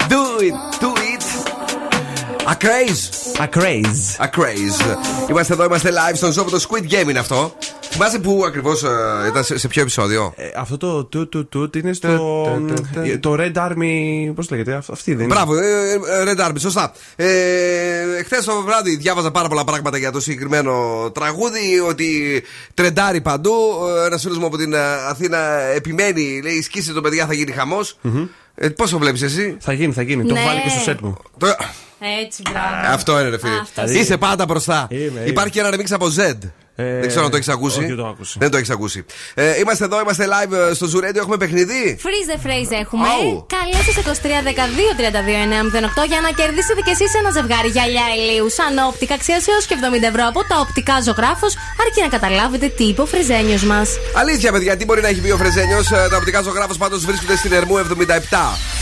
[0.09, 1.23] Do it, do it.
[2.47, 3.41] A craze.
[3.43, 4.25] A craze.
[4.25, 4.97] A craze.
[5.29, 7.53] Είμαστε εδώ, είμαστε live στον show, το Squid Game είναι αυτό.
[7.89, 8.81] Θυμάσαι που ακριβώς
[9.27, 12.07] ήταν σε, σε ποιο επεισόδιο; Ε, αυτό το του του του είναι στο.
[13.03, 14.31] ε, Το Red Army.
[14.35, 15.33] Πώς λέγεται, αυ- αυτή δεν είναι.
[15.33, 16.91] Μπράβο, ε, ε, Red Army, σωστά.
[18.19, 20.73] Ε, Χθες το βράδυ διάβαζα πάρα πολλά πράγματα για το συγκεκριμένο
[21.13, 21.79] τραγούδι.
[21.87, 22.43] Ότι
[22.73, 23.51] τρεντάρει παντού.
[24.05, 25.37] Ένας φίλος μου από την ε, Αθήνα
[25.75, 27.97] επιμένει, λέει: Σκίσε το παιδιά, θα γίνει χαμός.
[28.55, 30.25] Ε, Πώς το βλέπεις εσύ, Θα γίνει, θα γίνει.
[30.25, 30.39] Το Ναι.
[30.39, 31.17] έχω βάλει και στο σετ μου.
[31.37, 31.47] Το-
[32.25, 32.93] Έτσι, μπράβο.
[32.93, 33.59] Αυτό είναι, ρε φίλε.
[33.59, 33.91] Αυτό.
[33.91, 34.87] Είσαι πάντα μπροστά.
[34.89, 35.23] Είμαι, είμαι.
[35.25, 36.33] Υπάρχει και ένα remix από Z.
[36.77, 37.79] Ε, δεν ξέρω αν το έχεις ακούσει.
[37.79, 38.35] όχι, δεν το έχω ακούσει.
[38.39, 39.05] Δεν το έχεις ακούσει.
[39.33, 41.15] Ε, είμαστε εδώ, είμαστε live ε, στο Zoo Radio.
[41.15, 43.07] Έχουμε παιχνίδι; Freeze the phrase έχουμε.
[43.07, 43.45] Αου.
[43.55, 44.27] Καλέστε σε 23
[46.07, 50.03] για να κερδίσετε κι εσείς ένα ζευγάρι γυαλιά ηλίου σαν όπτικα αξίας έως και 70
[50.11, 51.53] ευρώ από τα οπτικά ζωγράφος,
[51.83, 53.89] αρκεί να καταλάβετε τι είπε ο φρεζένιος μας.
[54.15, 55.87] Αλήθεια, παιδιά, τι μπορεί να έχει πει ο Φρεζένιος.
[55.87, 57.83] Τα οπτικά ζωγράφος πάντως βρίσκονται στην Ερμού 77.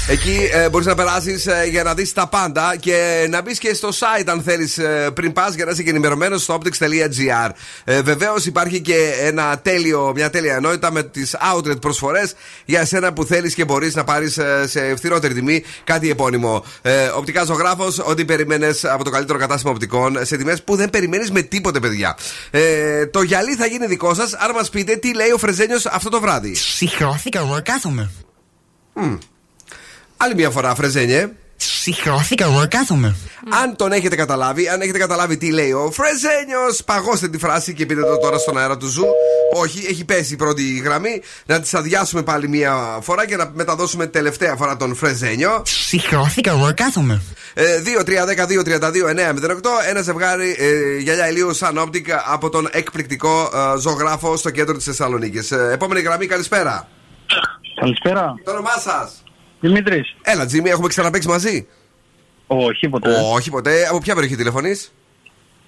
[0.08, 3.90] Εκεί ε, μπορείς να περάσεις για να δεις τα πάντα και να μπεις και στο
[3.90, 4.80] site αν θέλεις
[5.14, 7.50] πριν πας για να είσαι και ενημερωμένος στο optics.gr.
[7.84, 12.34] Ε, Βεβαίως υπάρχει και ένα τέλειο, μια τέλεια ενότητα με τις outlet προσφορές
[12.66, 16.66] για εσένα που θέλεις και μπορείς να πάρεις σε φθηνότερη τιμή κάτι επώνυμο.
[16.82, 21.32] Ε, οπτικά ζωγράφος, ό,τι περίμενε από το καλύτερο κατάστημα οπτικών σε τιμές που δεν περιμένεις
[21.32, 22.18] με τίποτε, παιδιά.
[22.52, 26.10] Ε, το γυαλί θα γίνει δικό σας, άρα μας πείτε τι λέει ο Φρεζένιος αυτό
[26.10, 26.56] το βράδυ.
[26.56, 28.12] Συχρώθηκα εγώ κάθομαι.
[30.18, 31.30] Άλλη μια φορά, Φρεζένιε.
[31.64, 33.16] Συχρώθηκα εγώ κάθομαι.
[33.64, 37.86] Αν τον έχετε καταλάβει, αν έχετε καταλάβει τι λέει ο Φρεζένιος, παγώστε τη φράση και
[37.86, 39.06] πείτε το τώρα στον αέρα του Ζου.
[39.54, 41.22] Όχι, έχει πέσει η πρώτη γραμμή.
[41.46, 45.62] Να τη αδειάσουμε πάλι μία φορά και να μεταδώσουμε τελευταία φορά τον Φρεζένιο.
[45.66, 47.22] Συχρώθηκα εγώ κάθομαι.
[47.54, 49.62] Ε, 2-3-10-2-32-9-08.
[49.90, 54.86] Ένα ζευγάρι ε, γυαλιά ηλίου σαν όπτικα από τον εκπληκτικό ε, ζωγράφο στο κέντρο της
[54.86, 55.52] Θεσσαλονίκης.
[55.52, 56.88] Ε, επόμενη γραμμή, καλησπέρα.
[57.80, 58.36] Καλησπέρα.
[58.44, 59.23] Το όνομά σας.
[59.68, 60.16] Δημήτρης.
[60.22, 61.68] Έλα, Τζίμι, έχουμε ξαναπέξει μαζί;
[62.48, 63.10] Όχι ποτέ.
[63.34, 63.88] Όχι ποτέ.
[63.90, 64.94] Από ποια περιοχή τηλεφωνείς,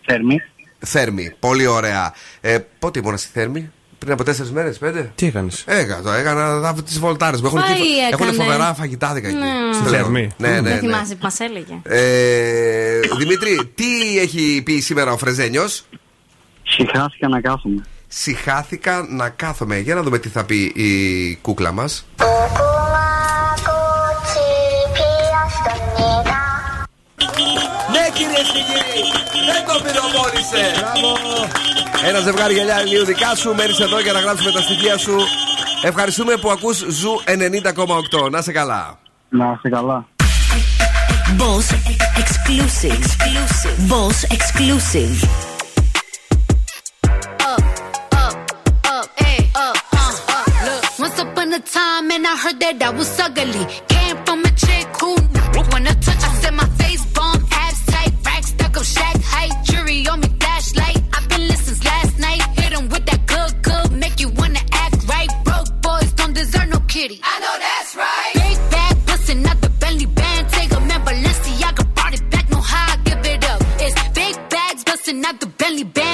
[0.06, 0.42] Θέρμη.
[0.80, 1.34] Θέρμη.
[1.40, 2.14] Πολύ ωραία.
[2.42, 6.74] Ε, πότε ήμουν στη Θέρμη, πριν από τέσσερις μέρες, πέντε; Τι έκανες; Έκανα, το έκανα
[6.86, 7.48] τις βολτάρες μου.
[7.48, 7.82] Έχουν, Φαΐ εκεί-
[8.12, 8.36] έχουν έκανες.
[8.36, 9.38] φοβερά φαγητάδικα εκεί.
[9.38, 9.74] Ναι.
[9.74, 10.32] Στη Θέρμη.
[10.38, 10.80] Ναι, ναι, Δεν ναι.
[10.80, 11.80] θυμάσαι που μας έλεγε.
[11.84, 15.86] Ε, Δημήτρη, τι έχει πει σήμερα ο Φρεζένιος;
[16.64, 17.84] Συχάθηκα να κάθομαι.
[18.08, 19.80] Συχάθηκα να κάθομαι.
[19.80, 22.06] Για να δούμε τι θα πει η κούκλα μας.
[28.36, 30.64] Κυρίε και κύριοι, δεν το πυροβόλησε.
[32.08, 33.54] Ένα ζευγάρι γυαλιά ηλίου δικά σου.
[33.56, 35.16] Μένεις εδώ για να γράψουμε τα στοιχεία σου.
[35.84, 38.30] Ευχαριστούμε που ακούς Ζου 90,8.
[38.30, 39.00] Να σε καλά.
[39.30, 40.06] Να είστε καλά.
[41.40, 41.68] Boss
[42.22, 42.94] exclusive.
[43.00, 43.78] exclusive.
[43.92, 45.16] Boss exclusive.
[47.52, 47.64] up,
[48.24, 48.36] up,
[48.96, 50.48] up, ay, up, uh, up.
[50.68, 53.64] Look, once upon a time, and I heard that I was ugly.
[53.94, 55.12] Came from a chick who
[55.72, 56.15] wanna touch.
[67.08, 67.22] pretty.
[67.24, 68.34] I know that's right.
[68.34, 70.50] Big bag, listen, not the Bentley band.
[70.50, 73.62] Take a man, Balenciaga, brought it back, no how I give it up.
[73.80, 76.05] It's big bags, bustin', not the Bentley band.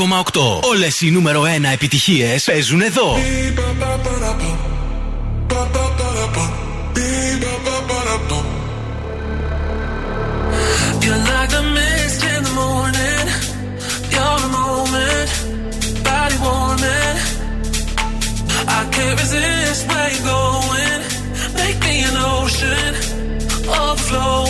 [0.00, 0.60] 90,8.
[0.62, 3.16] Όλε οι νούμερο 1 επιτυχίε παίζουν εδώ.
[11.02, 13.26] You're like the mist in the morning.
[14.14, 15.30] You're the moment,
[16.08, 17.16] body warming.
[18.78, 21.00] I can't resist where you're going.
[21.60, 22.92] Make me an ocean,
[23.80, 24.49] overflowing.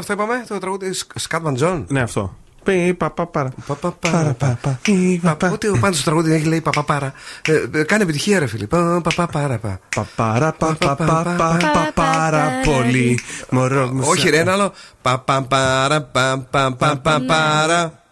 [0.00, 1.84] αυτό είπαμε, το τραγούδι Σκάτμαν Τζον.
[1.88, 2.36] Ναι, αυτό.
[2.64, 3.52] Πι, πα, πα, παρα.
[4.00, 5.50] Παρα, πα, πα.
[5.52, 7.12] Ό,τι ο πάντω στο τραγούδι έχει λέει παπαπάρα.
[7.46, 8.66] Ε, ε, Κάνει επιτυχία, ρε φίλε.
[8.66, 9.80] Πα, πα, πα, παρα, πα.
[9.94, 13.20] Παπάρα, πα, πα, πα, πα, πα, πάρα πολύ.
[13.50, 14.02] Μωρό μου.
[14.06, 14.72] Όχι, σαν- ρε, ένα άλλο.
[15.02, 18.02] Πα, πα, παρα, πα, πα, πα, πα, παρα.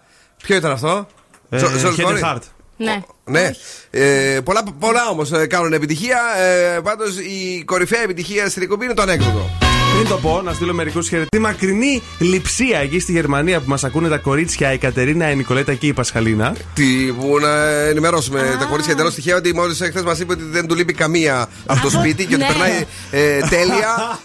[0.43, 1.07] Ποιο ήταν αυτό,
[1.51, 2.41] Ε, Ζο- Ζολ Head Κόρη; and Heart.
[2.77, 3.03] Ναι.
[3.25, 3.51] Ναι.
[3.91, 6.19] Ε, πολλά πολλά όμως κάνουν επιτυχία.
[6.39, 9.68] Ε, Πάντως η κορυφαία επιτυχία στην εκπομπή είναι το ανέκδοτο.
[9.99, 11.39] Πριν το πω, να στείλω μερικούς χαιρετή.
[11.39, 15.87] Μακρινή λειψία εκεί στη Γερμανία που μας ακούνε τα κορίτσια, η Κατερίνα, η Νικολέτα και
[15.87, 16.55] η Πασχαλίνα.
[16.75, 16.85] Τι,
[17.21, 20.75] που να ενημερώσουμε τα κορίτσια εντελώς τυχαία ότι μόλις χθε μας είπε ότι δεν του
[20.75, 22.49] λείπει καμία από το σπίτι και ότι Ναι.
[22.49, 24.19] περνάει ε, τέλεια.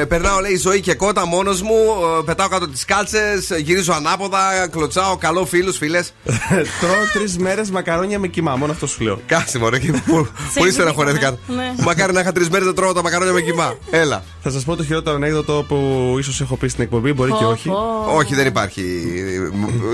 [0.00, 1.74] Ε, περνάω, λέει, ζωή και κότα μόνος μου.
[2.18, 6.12] ε, πετάω κάτω τις κάλτσες, γυρίζω ανάποδα, κλωτσάω, καλό φίλους, φίλες.
[6.80, 9.20] Τρώω τρεις μέρες μακαρόνια με κοιμά, μόνο αυτό σου λέω.
[9.26, 11.38] Κάτσε μωρέ, και που- πολύ στεναχωρέθηκαν.
[11.46, 11.72] Ναι.
[11.84, 13.74] Μακάρι να είχα τρεις μέρες να τρώω τα μακαρόνια με κοιμά.
[13.90, 14.24] Έλα.
[14.50, 17.50] Θα σας πω το χειρότερο ανέκδοτο που ίσως έχω πει στην εκπομπή, μπορεί και Πω,
[17.50, 17.68] όχι.
[17.68, 18.04] πω.
[18.14, 18.82] Όχι, δεν υπάρχει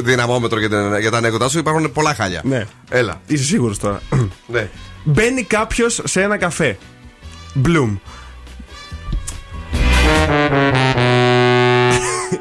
[0.03, 1.59] δυναμόμετρο για, τα- για τα ανέκδοτά σου.
[1.59, 2.41] Υπάρχουν πολλά χάλια.
[2.45, 2.67] Ναι.
[2.91, 3.21] Έλα.
[3.27, 4.01] Είσαι σίγουρος τώρα.
[4.47, 4.69] Ναι.
[5.05, 6.79] Μπαίνει κάποιος σε ένα καφέ.
[7.65, 7.97] Bloom.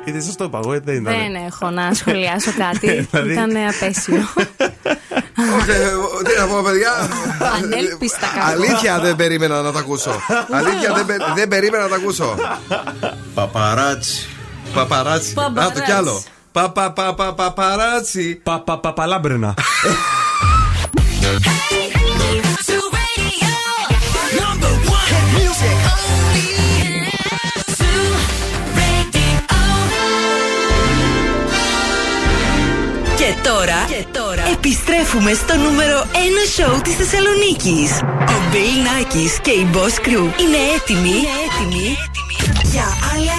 [0.06, 1.14] Είτε σας το είπα εγώ, είτε δεν ήταν.
[1.14, 2.88] Δεν έχω να σχολιάσω κάτι.
[3.12, 4.16] Δηλαδή- Ήταν απέσιο.
[5.58, 5.76] Όχι, ε,
[6.34, 6.92] Τι να πω, παιδιά;
[7.56, 8.52] Ανέλπιστα κάπου.
[8.52, 10.12] Αλήθεια δεν περίμενα να τα ακούσω.
[10.52, 12.36] Αλήθεια δεν, πε- δεν περίμενα να τα ακούσω.
[13.34, 14.28] Παπαράτσι.
[14.74, 15.32] Παπαράτσι.
[15.32, 15.80] Α, Παπαράτσι.
[15.80, 16.24] το κι άλλο.
[16.52, 17.34] Πα, πα, πα, πα,
[33.44, 36.16] τώρα, και τώρα επιστρέφουμε στο νούμερο 1
[36.56, 37.92] σοου της Θεσσαλονίκης.
[38.36, 41.98] Ο Μπέιλ Νάκης και η Boss Crew είναι έτοιμοι, είναι έτοιμοι
[42.72, 42.84] για
[43.14, 43.34] άλλα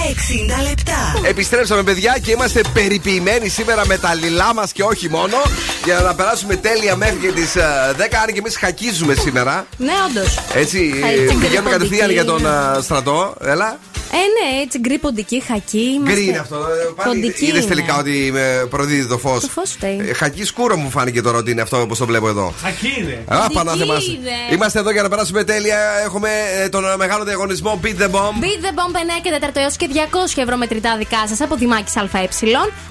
[0.63, 1.29] 60 λεπτά.
[1.29, 5.37] Επιστρέψαμε, παιδιά, και είμαστε περιποιημένοι σήμερα με τα λιλά μας και όχι μόνο.
[5.85, 8.21] Για να περάσουμε τέλεια μέχρι και τις 10.
[8.23, 9.67] Αν και εμείς χακίζουμε σήμερα.
[9.77, 10.39] Ναι, όντως.
[10.55, 11.71] Έτσι, Θα είναι πηγαίνουμε γκρυποντική.
[11.71, 13.35] κατευθείαν για τον α, στρατό.
[13.45, 13.79] Έλα.
[14.21, 15.79] Ε, ναι, έτσι γκρι ποντική, χακί.
[15.79, 16.13] είμαστε.
[16.13, 16.57] Γκρι είναι αυτό.
[16.57, 17.69] ε, Πάλι Ποντική είδες είναι.
[17.75, 19.41] τελικά ότι με προδίδει το φως.
[19.41, 20.13] Το φως φταίει.
[20.17, 22.53] Χακί σκούρο μου φάνηκε τώρα ότι είναι αυτό όπως το βλέπω εδώ.
[22.63, 23.25] Χακί είναι.
[23.29, 23.95] Α, Ποντική πανάθεμα.
[23.95, 24.31] είναι.
[24.55, 25.79] Είμαστε εδώ για να περάσουμε τέλεια.
[26.05, 26.29] Έχουμε
[26.65, 28.37] ε, τον ε, μεγάλο διαγωνισμό Beat the Bomb.
[28.45, 29.89] Beat the Bomb 9 και 4 έως και
[30.37, 32.29] 200 ευρώ μετρητά δικά σας από Δημάκη ΑΕ.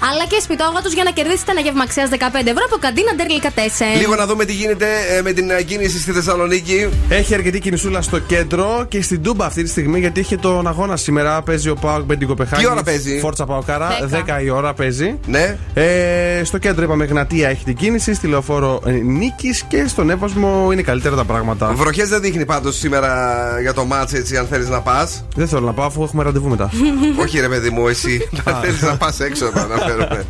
[0.10, 3.60] Αλλά και σπιτόγατου για να κερδίσετε ένα γεύμα αξίας 15 ευρώ από καντίνα Ντερλίκα 4.
[3.98, 6.90] Λίγο να δούμε τι γίνεται ε, με την ε, κίνηση στη Θεσσαλονίκη.
[7.10, 10.96] Έχει αρκετή κινησούλα στο κέντρο και στην Τούμπα αυτή τη στιγμή γιατί είχε τον αγώνα
[10.98, 11.12] σήμερα.
[11.46, 12.62] Παίζει ο Πάοκ Μπεντικό Πεχάκη.
[12.64, 13.90] Τι ώρα παίζει; Φόρτσα Παοκάρα.
[14.12, 14.40] 10.
[14.40, 15.20] 10 η ώρα παίζει.
[15.28, 15.58] Ναι.
[15.74, 18.14] Ε, στο κέντρο είπαμε Γνατία έχει την κίνηση.
[18.14, 21.72] Στη λεωφόρο ε, Νίκης και στον Εύωσμο είναι καλύτερα τα πράγματα.
[21.74, 25.26] Βροχές δεν δείχνει πάντως σήμερα για το μάτς έτσι αν θέλεις να πας.
[25.36, 26.70] Δεν θέλω να πάω αφού έχουμε ραντεβού μετά.
[27.24, 30.26] Όχι ρε παιδί μου, εσύ να θέλεις να πας έξω να αναφέρομαι.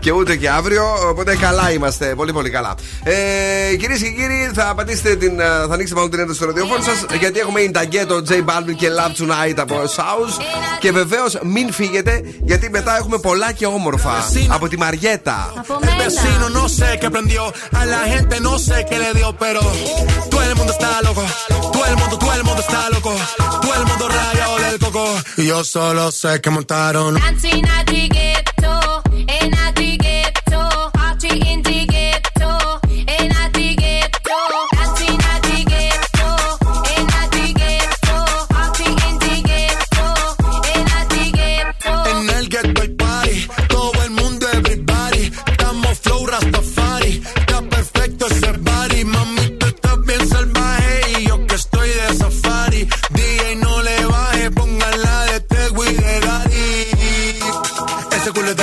[0.00, 2.06] και ούτε και αύριο, οπότε καλά είμαστε.
[2.16, 2.74] Πολύ πολύ καλά.
[3.04, 5.40] Ε, Κυρίες και κύριοι, θα πατήσετε την.
[5.40, 8.88] ε, θα ανοίξετε μάλλον την ένταση στο ραδιόφωνο σας γιατί έχουμε Ινταγκέτο, J Balvin και
[8.98, 10.15] Love Tonight από South.
[10.80, 14.24] Και βεβαίως μην φύγετε γιατί μετά έχουμε πολλά και όμορφα.
[14.48, 15.52] Από τη Μαριέτα.
[15.56, 16.04] Από El μένα.
[16.04, 17.42] vecino no sé qué prendió,
[17.80, 18.00] a la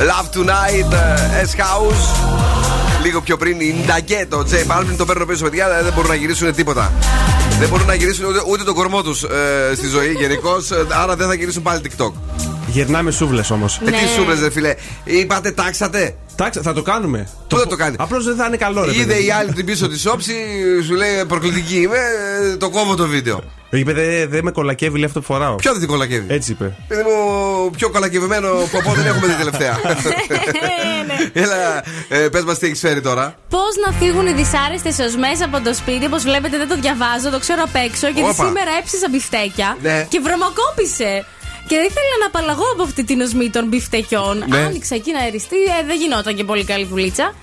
[0.00, 2.30] Love Tonight, ε, S House.
[3.02, 5.68] Λίγο πιο πριν η Νταγκέτο, Τζέι Μπάλβιν το παίρνω πίσω, παιδιά.
[5.82, 6.92] Δεν μπορούν να γυρίσουν τίποτα.
[7.58, 9.24] Δεν μπορούν να γυρίσουν ούτε, ούτε τον κορμό τους
[9.74, 10.50] στη ζωή γενικώ.
[11.02, 12.12] Άρα δεν θα γυρίσουν πάλι TikTok.
[12.66, 13.80] Γυρνάμε σούβλες όμως.
[13.84, 14.74] Ε, τι σούβλες, δε φίλε.
[15.04, 16.16] Είπατε, τάξατε.
[16.40, 17.28] Εντάξει, θα το κάνουμε.
[17.48, 18.94] Πού θα το κάνει; Απλώς δεν θα είναι καλό, ρε.
[18.94, 19.26] Είδε παιδί.
[19.26, 20.34] η άλλη την πίσω της όψη,
[20.86, 21.98] σου λέει προκλητική είμαι,
[22.52, 23.40] ε, το κόβω το βίντεο.
[23.70, 25.54] Είπε δεν δε με κολακεύει λέει αυτό που φοράω.
[25.54, 26.76] Ποιο δεν την κολακεύει; Έτσι είπε.
[26.88, 29.78] Παιδί μου, πιο κολακευμένο ποπό δεν έχουμε την τελευταία.
[31.32, 33.34] Έλα, ε, πες μας τι έχεις φέρει τώρα.
[33.48, 37.38] Πώς να φύγουν οι δυσάρεστες οσμές από το σπίτι, όπως βλέπετε δεν το διαβάζω, το
[37.38, 38.44] ξέρω απ' έξω, γιατί Όπα.
[38.44, 40.06] σήμερα έψησα μπιφτέκια Ναι.
[40.08, 41.24] και βρωμοκόπησε.
[41.68, 44.44] Και ήθελα να απαλλαγώ από αυτή την οσμή των μπιφτεκιών.
[44.48, 44.56] Ναι.
[44.58, 47.34] Άνοιξα εκεί να εριστεί, ε, δεν γινόταν και πολύ καλή δουλίτσα.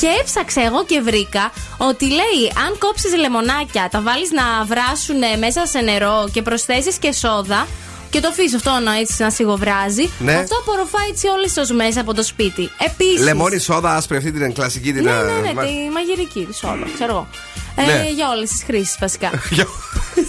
[0.00, 5.66] Και έψαξα εγώ και βρήκα ότι λέει αν κόψεις λεμονάκια, τα βάλεις να βράσουν μέσα
[5.66, 7.66] σε νερό και προσθέσεις και σόδα
[8.10, 10.32] και το αφήσεις αυτό να, έτσι, να σιγοβράζει, Ναι.
[10.32, 12.70] αυτό απορροφάει έτσι όλες τις οσμές από το σπίτι.
[12.78, 13.20] Επίσης.
[13.20, 15.04] Λεμόνι σόδα άσπρη αυτή την κλασική την.
[15.04, 17.28] Ναι, ε, ναι, ναι, μα- τη μαγειρική τη όλο, ξέρω εγώ.
[17.76, 18.08] Ε, Ναι.
[18.14, 19.30] Για όλες τις χρήσεις βασικά.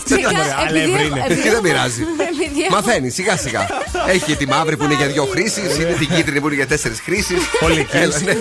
[0.07, 1.19] Δεν Σιγά, τα- επειδή αλεύρι έχω- είναι.
[1.25, 2.01] επειδή Τι δεν έχω- πειράζει.
[2.33, 3.67] επειδή έχω- Μαθαίνει σιγά σιγά.
[4.13, 6.67] Έχει και τη μαύρη που είναι για δύο χρήσεις, είναι την κίτρινη που είναι για
[6.67, 7.39] τέσσερις χρήσεις.
[7.59, 8.23] Πολυκίνηση.
[8.23, 8.31] ναι.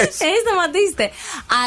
[0.00, 1.10] Ε, σταματήστε.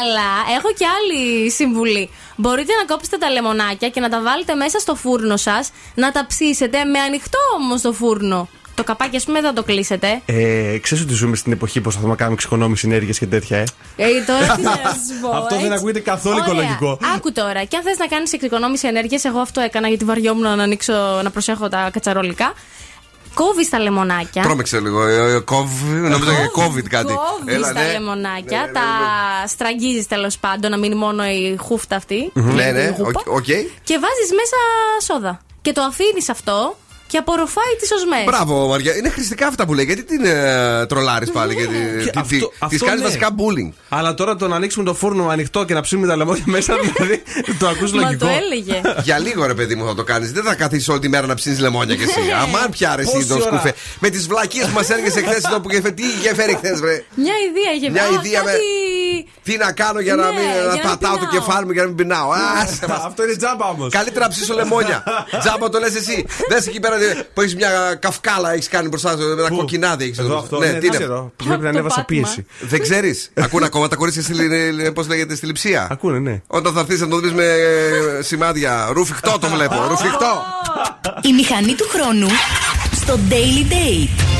[0.00, 2.10] Αλλά έχω και άλλη συμβουλή.
[2.36, 6.26] Μπορείτε να κόψετε τα λεμονάκια και να τα βάλετε μέσα στο φούρνο σας, να τα
[6.26, 8.48] ψήσετε με ανοιχτό όμως το φούρνο.
[8.78, 10.20] Το καπάκι, ας πούμε, δεν θα το κλείσετε.
[10.26, 13.64] Ε, Ξέρεις ότι ζούμε στην εποχή που θα να κάνουμε εξοικονόμηση ενέργειας και τέτοια, ε;
[13.96, 15.28] Ε, τώρα τι να σας πω.
[15.38, 15.74] Αυτό δεν έτσι.
[15.76, 16.46] ακούγεται καθόλου Ωραία.
[16.46, 16.98] οικολογικό.
[17.16, 17.64] Άκου τώρα.
[17.64, 21.30] Και αν θες να κάνεις εξοικονόμηση ενέργειας, εγώ αυτό έκανα γιατί βαριόμουν να ανοίξω, να
[21.30, 22.52] προσέχω τα κατσαρολικά.
[23.34, 24.42] Κόβεις τα λεμονάκια.
[24.42, 25.02] Τρόμεξε λίγο.
[25.06, 27.12] ε, ε, Κόβ, νομίζω για COVID κάτι.
[27.12, 27.92] Κόβεις Έλα, τα ναι.
[27.92, 28.82] λεμονάκια, τα
[29.46, 32.30] στραγγίζεις τέλος πάντων, να μείνει μόνο η χούφτα αυτή.
[32.34, 33.08] Ναι, η ναι, χούπα.
[33.26, 33.44] οκ, οκ.
[33.84, 34.56] Και βάζεις μέσα
[35.12, 35.40] σόδα.
[35.62, 36.76] Και το αφήνεις αυτό
[37.08, 38.24] και απορροφάει τις οσμές.
[38.24, 38.96] Μπράβο, Μαριά.
[38.96, 39.84] Είναι χρηστικά αυτά που λέει.
[39.84, 41.54] Γιατί την ε, τρολάρεις πάλι.
[41.54, 43.04] Και Γιατί αυτό- τη αυτό κάνει ναι.
[43.06, 43.72] βασικά bullying.
[43.88, 47.22] Αλλά τώρα το να ανοίξουμε το φούρνο ανοιχτό και να ψήνουμε τα λεμόνια μέσα, δηλαδή
[47.58, 48.26] το ακούς Μα λογικό.
[48.26, 48.80] το έλεγε.
[49.02, 50.32] Για λίγο ρε παιδί μου θα το κάνεις.
[50.32, 52.20] Δεν θα καθίσεις όλη τη μέρα να ψήνεις λεμόνια κι εσύ.
[52.42, 53.74] Αμάν πια ρε εσύ Πόση το ώρα; σκουφέ.
[53.98, 57.04] Με τις βλακίες που μας έργεσαι χθες εδώ που γεφε- Τι γεφέρει χθες, βρε.
[57.14, 58.62] Μια ιδέα είχε Μια Α, ιδέα με- κάτι...
[59.42, 61.32] Τι να κάνω για να Ναι, μην για να να μην πατάω το πεινάω.
[61.44, 62.30] κεφάλι μου για να μην πεινάω.
[62.62, 63.02] Άσε μας.
[63.08, 63.92] Αυτό είναι τζάμπα όμως.
[63.92, 65.02] Καλύτερα να ψήσω λεμόνια.
[65.42, 66.26] Τζάμπα το λες εσύ.
[66.48, 66.96] Δες εκεί πέρα
[67.34, 67.70] που έχεις μια
[68.00, 70.04] καυκάλα έχεις κάνει μπροστά σου με ένα κοκκινάδι.
[70.04, 70.38] έχεις Εδώ εδώ.
[70.38, 70.96] αυτό, Ναι, ναι, τι δεν είναι.
[70.96, 71.32] ξέρω.
[71.44, 72.22] Πρέπει να ανέβασα πάτημα.
[72.22, 72.46] πίεση.
[72.60, 73.30] Δεν ξέρεις.
[73.34, 74.34] Ακούν ακόμα τα κορίτσια στη,
[74.94, 75.86] πώς λέγεται, στη λειψία.
[75.90, 76.42] Ακούνε, ναι.
[76.46, 78.88] Όταν θα έρθεις να το δεις με ε, σημάδια.
[78.92, 79.86] Ρουφιχτό το βλέπω.
[79.88, 80.42] Ρουφιχτό.
[81.22, 82.28] Η μηχανή του χρόνου
[82.94, 84.37] στο Daily Date.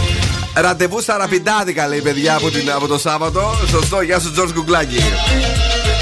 [0.61, 3.41] Ραντεβού στα ραπιντάδικα λέει παιδιά από, την, από το Σάββατο.
[3.69, 5.03] Σωστό, γεια σου George Κουγκλάκη.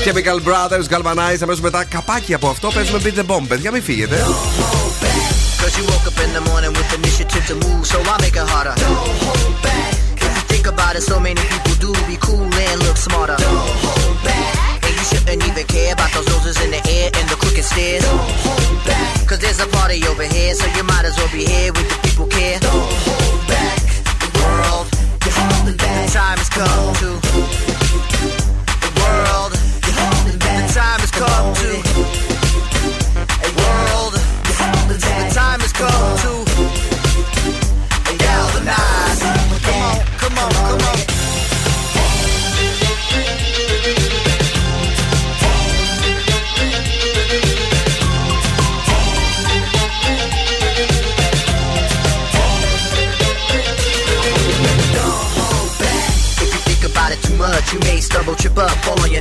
[0.04, 3.44] Chemical Brothers, Galvanize, αμέσω μετά καπάκι από αυτό παίζουμε Beat the Bomb.
[3.48, 4.24] Παιδιά, μην φύγετε.
[5.61, 8.36] Cause you woke up in the morning with the initiative to move, so I make
[8.42, 8.74] it harder.
[8.84, 9.92] Don't hold back.
[10.24, 13.36] If you think about it, so many people do be cool and look smarter.
[13.46, 14.54] Don't hold back.
[14.86, 18.02] And you shouldn't even care about those roses in the air and the crooked stairs.
[18.07, 19.12] Don't hold back.
[19.28, 21.98] Cause there's a party over here, so you might as well be here with the
[22.07, 22.59] people care.
[22.66, 23.26] Don't hold
[25.77, 26.07] holding back.
[26.07, 27.20] The time has come to.
[28.81, 29.53] The world,
[29.85, 30.66] you're holding back.
[30.66, 31.70] The time has come to.
[33.43, 34.14] A world,
[34.89, 34.99] the
[35.35, 36.45] time has come to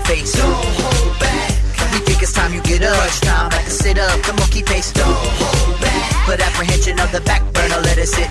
[0.06, 0.34] face.
[0.34, 1.52] Don't hold back.
[1.94, 2.96] We think it's time you get up.
[2.96, 4.92] Crunch time, back to sit up, the monkey face.
[4.94, 6.26] Don't hold back.
[6.26, 8.30] Put apprehension of the back burner, let it sit.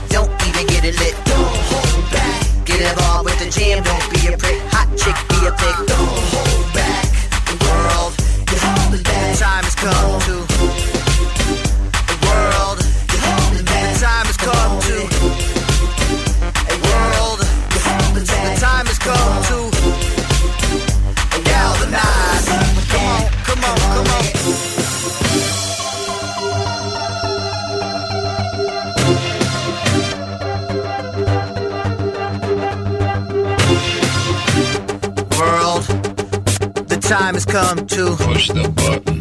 [38.45, 39.21] Push the button.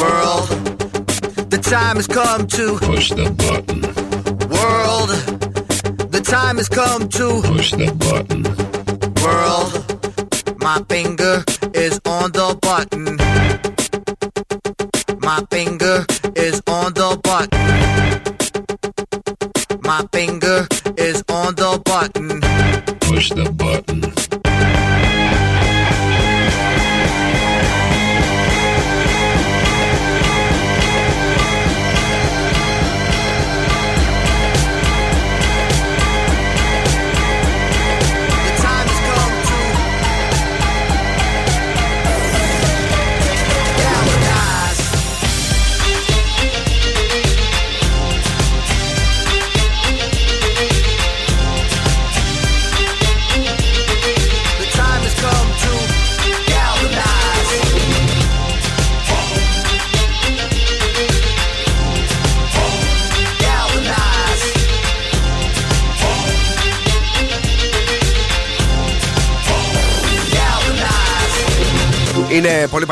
[0.00, 0.48] World,
[1.50, 3.80] the time has come to push the button.
[4.50, 5.08] World,
[6.10, 8.42] the time has come to push the button.
[9.22, 11.42] World, my finger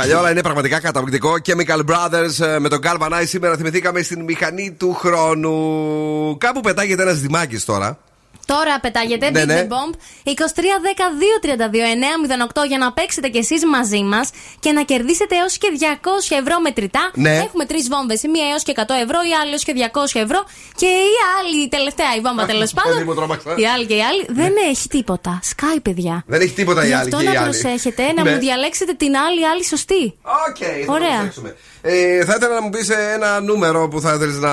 [0.05, 1.35] Είναι πολύ παλιό, αλλά είναι πραγματικά καταπληκτικό.
[1.45, 3.25] Chemical Brothers ε, με τον Galvanize.
[3.27, 6.37] Σήμερα θυμηθήκαμε στην μηχανή του χρόνου.
[6.39, 7.99] Κάπου πετάγεται ένα δημάκι τώρα.
[8.47, 9.67] Τώρα πετάγεται Ναι, Big ναι.
[9.69, 9.93] The Bomb
[10.25, 15.69] 23-10-2-32-908 για να παίξετε κι εσείς μαζί μας και να κερδίσετε έως και
[16.31, 17.11] 200 ευρώ μετρητά.
[17.15, 17.37] Ναι.
[17.37, 18.23] Έχουμε τρεις βόμβες.
[18.23, 20.45] Η μία έως και 100 ευρώ, η άλλη έως και 200 ευρώ.
[20.77, 23.03] Και η άλλη, η τελευταία, η βόμβα τέλος παιδί πάντων.
[23.07, 23.55] μου, τρόμαξα.
[23.57, 25.39] Η άλλη και η άλλη δεν έχει τίποτα.
[25.43, 26.25] Σκάει, παιδιά.
[26.27, 27.49] Δεν έχει τίποτα η Γι' άλλη αυτό και η να άλλη.
[27.51, 28.31] προσέχετε, να Ναι.
[28.31, 30.15] μου διαλέξετε την άλλη, η άλλη σωστή.
[30.49, 30.57] Οκ,
[30.87, 31.09] θα Ωραία.
[31.17, 31.57] προσέξουμε.
[31.83, 34.53] Ε, θα ήθελα να μου πεις ένα νούμερο που θα ήθελε να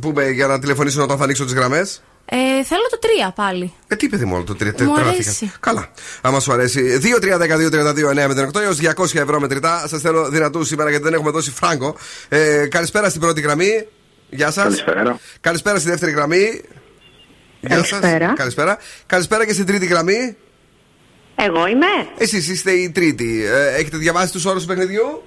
[0.00, 2.02] πούμε για να τηλεφωνήσουν όταν θα ανοίξω τις γραμμές.
[2.32, 2.98] Ε, θέλω το
[3.28, 3.72] 3 πάλι.
[3.88, 4.84] Ε, τι παιδί μόνο το τρίτο.
[4.84, 5.52] Μου αρέσει.
[5.60, 5.88] Καλά.
[6.20, 7.00] Άμα σου αρέσει.
[7.20, 9.84] 2-3-12-32-9 έως 200 ευρώ μετρητά.
[9.88, 11.96] Σας θέλω δυνατούς σήμερα γιατί δεν έχουμε δώσει φράγκο.
[12.28, 13.86] Ε, καλησπέρα στην πρώτη γραμμή.
[14.30, 14.62] Γεια σας.
[14.64, 15.18] Καλησπέρα.
[15.40, 16.62] Καλησπέρα στη δεύτερη γραμμή.
[17.60, 17.88] Γεια σας.
[17.90, 18.32] Καλησπέρα.
[18.36, 18.78] Καλησπέρα.
[19.06, 20.36] Καλησπέρα και στην τρίτη γραμμή.
[21.34, 21.86] Εγώ είμαι.
[22.18, 23.44] Εσείς είστε η τρίτη.
[23.44, 25.22] Ε, έχετε διαβάσει τους όρους του παιχνιδιού;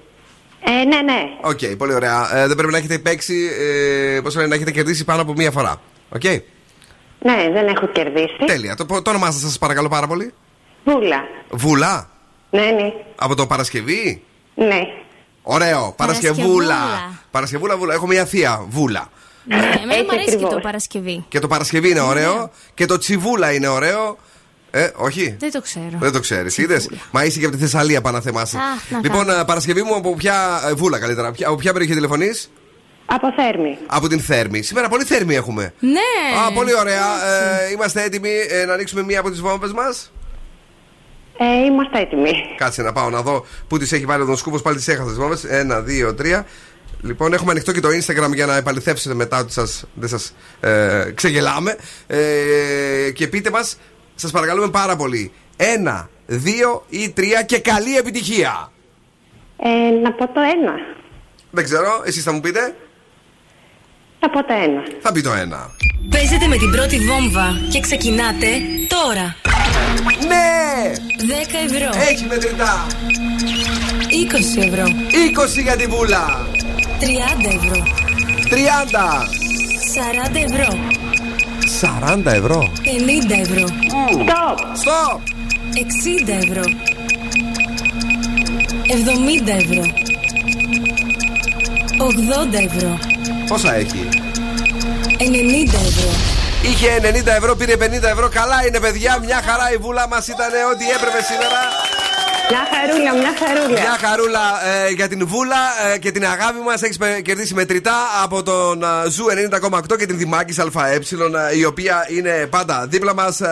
[0.64, 1.20] Ε, ναι, ναι.
[1.40, 2.36] Οκ, πολύ ωραία.
[2.36, 3.50] Ε, δεν πρέπει να έχετε παίξει.
[4.16, 5.80] Ε, πώς λένε, να έχετε κερδίσει πάνω από μία φορά.
[6.08, 6.22] Οκ.
[7.24, 8.36] Ναι, δεν έχω κερδίσει.
[8.46, 8.74] Τέλεια.
[8.74, 10.32] Το, το όνομά σας, σας παρακαλώ πάρα πολύ.
[10.84, 11.24] Βούλα.
[11.50, 12.08] Βούλα;
[12.50, 12.92] Ναι, ναι.
[13.16, 14.22] Από το Παρασκευή;
[14.54, 14.80] Ναι.
[15.42, 15.94] Ωραίο.
[15.96, 16.44] Παρασκευούλα.
[16.74, 17.18] Παρασκευούλα.
[17.30, 17.94] Παρασκευούλα, βούλα.
[17.94, 18.64] Έχω μία θεία.
[18.68, 19.08] Βούλα.
[19.44, 20.62] Ναι, εμένα Έτσι μου αρέσει και το ακριβώς.
[20.62, 21.24] Παρασκευή.
[21.28, 22.50] Και το Παρασκευή είναι ωραίο.
[22.74, 24.18] Και το τσιβούλα είναι ωραίο.
[24.70, 25.36] Ε, όχι.
[25.38, 25.84] Δεν το ξέρω.
[25.98, 28.56] Δεν το ξέρεις, είδες; Μα είσαι και από τη Θεσσαλία, πάνω να θεμάσαι.
[28.56, 29.40] Αχ, να Λοιπόν, κάνω.
[29.40, 30.60] ε, Παρασκευή μου από ποια.
[30.68, 31.30] ε, Βούλα καλύτερα.
[31.30, 32.50] Ποια- Από ποια περιοχή τηλεφωνείς;
[33.14, 33.78] Από Θέρμη.
[33.86, 34.62] Από την Θέρμη.
[34.62, 35.72] Σήμερα πολύ Θέρμη έχουμε.
[35.80, 36.38] Ναι.
[36.46, 37.04] Α, πολύ ωραία.
[37.66, 40.12] Ε, είμαστε έτοιμοι ε, να ανοίξουμε μία από τις βόμβες μας;
[41.38, 42.30] Ε, είμαστε έτοιμοι.
[42.56, 44.58] Κάτσε να πάω να δω πού τις έχει βάλει ο Δον Σκούφο.
[44.58, 45.44] Πάλι τις έχασε τις βόμβες.
[45.44, 46.46] Ένα, δύο, τρία.
[47.02, 51.10] Λοιπόν, έχουμε ανοιχτό και το Instagram για να επαληθεύσετε μετά ότι σας, δεν σας ε,
[51.14, 51.76] ξεγελάμε.
[52.06, 53.76] Ε, και πείτε μας,
[54.14, 55.32] σας παρακαλούμε πάρα πολύ.
[55.56, 58.72] Ένα, δύο ή τρία και καλή επιτυχία.
[59.58, 60.72] Ε, να πω το ένα.
[61.50, 62.74] Δεν ξέρω, εσείς θα μου πείτε.
[64.24, 64.82] Να πω το ένα.
[65.00, 65.70] Θα πει το ένα.
[66.10, 68.48] Παίζετε με την πρώτη βόμβα και ξεκινάτε
[68.88, 69.36] τώρα.
[70.28, 70.92] Ναι!
[71.66, 72.00] 10 ευρώ.
[72.10, 72.86] Έχει μετρητά.
[74.58, 74.84] 20 ευρώ.
[74.84, 76.46] 20 για τη βούλα.
[77.00, 77.04] 30
[77.54, 77.82] ευρώ.
[78.50, 79.28] 30.
[79.94, 80.78] 40 ευρώ.
[81.80, 82.72] 40 ευρώ.
[82.82, 83.64] 50 ευρώ.
[84.12, 84.58] Stop.
[84.84, 85.18] Stop.
[86.26, 86.62] 60 ευρώ.
[89.46, 89.84] 70 ευρώ.
[91.98, 92.98] 80 ευρώ.
[93.48, 94.08] Πόσα έχει;
[95.18, 96.10] 90 ευρώ.
[96.62, 98.28] Είχε 90 ευρώ, πήρε 50 ευρώ.
[98.28, 99.18] Καλά είναι, παιδιά.
[99.24, 101.60] Μια χαρά η βούλα μας ήταν ό,τι έπρεπε σήμερα.
[102.48, 103.80] Μια χαρούλα, μια χαρούλα.
[103.80, 105.56] Μια χαρούλα ε, για την βούλα
[105.94, 106.82] ε, και την αγάπη μας.
[106.82, 109.24] Έχεις κερδίσει μετρητά από τον ε, Zoo
[109.70, 113.40] 90,8 και την Δημάκης ΑΕ, ε, η οποία είναι πάντα δίπλα μας.
[113.40, 113.48] Ε,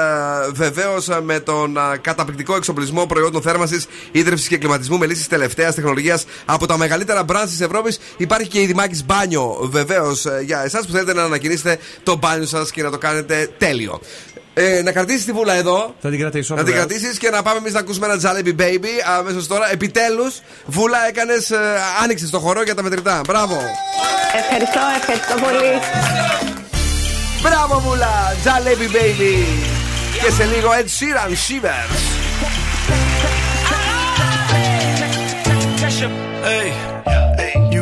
[0.52, 6.24] Βεβαίως με τον ε, καταπληκτικό εξοπλισμό προϊόντων θέρμανσης, ύδρευσης και κλιματισμού με λύσεις τελευταίας τεχνολογίας
[6.44, 7.98] από τα μεγαλύτερα brands της Ευρώπης.
[8.16, 12.70] Υπάρχει και η Δημάκης Μπάνιο, βεβαίως, για εσάς που θέλετε να ανακαινίσετε το μπάνιο σας
[12.70, 14.00] και να το κάνετε τέλειο.
[14.54, 15.94] Ε, να κρατήσεις τη βούλα εδώ.
[16.00, 16.54] Θα την κρατήσω.
[16.54, 16.86] Να την βεβαίως.
[16.86, 19.72] κρατήσεις και να πάμε εμείς να ακούσουμε ένα Jalebi Baby αμέσως τώρα.
[19.72, 21.50] Επιτέλους, Βούλα, έκανες.
[22.02, 23.20] άνοιξες το χορό για τα μετρητά.
[23.26, 23.56] Μπράβο.
[24.36, 25.72] Ευχαριστώ, ευχαριστώ πολύ.
[27.42, 28.34] Μπράβο, Βούλα.
[28.44, 29.34] Jalebi Baby.
[30.22, 32.00] Και σε λίγο Ed Sheeran Shivers.
[36.44, 36.68] Hey,
[37.06, 37.21] you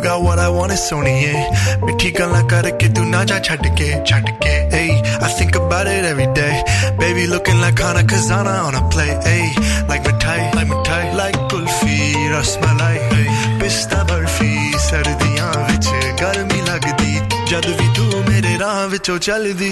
[0.10, 1.86] got what I want is Sony, yeah.
[1.86, 4.90] मिठी गल्ला करके तू ना जा छट के छट के hey
[5.26, 6.54] I think about it every day
[7.00, 9.46] baby looking like Hana Kazana on a play hey
[9.90, 11.98] like mithai like mithai like kulfi
[12.34, 13.28] rasmalai hey
[13.62, 14.54] pista barfi
[14.86, 15.88] ਸਰਦੀਆਂ ਵਿੱਚ
[16.22, 17.20] ਗਰਮੀ ਲੱਗਦੀ
[17.50, 19.72] ਜਦ ਵੀ ਤੂੰ ਮੇਰੇ ਰਾਹ ਵਿੱਚੋਂ ਚੱਲਦੀ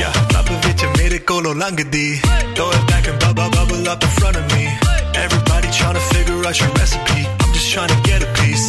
[0.00, 2.06] yeah ਲੱਭ ਵਿੱਚ ਮੇਰੇ ਕੋਲੋਂ ਲੰਘਦੀ
[2.54, 4.62] throw it back and bubble bubble up in front of me
[5.24, 8.68] everybody trying to figure out your recipe I'm just trying to get a piece.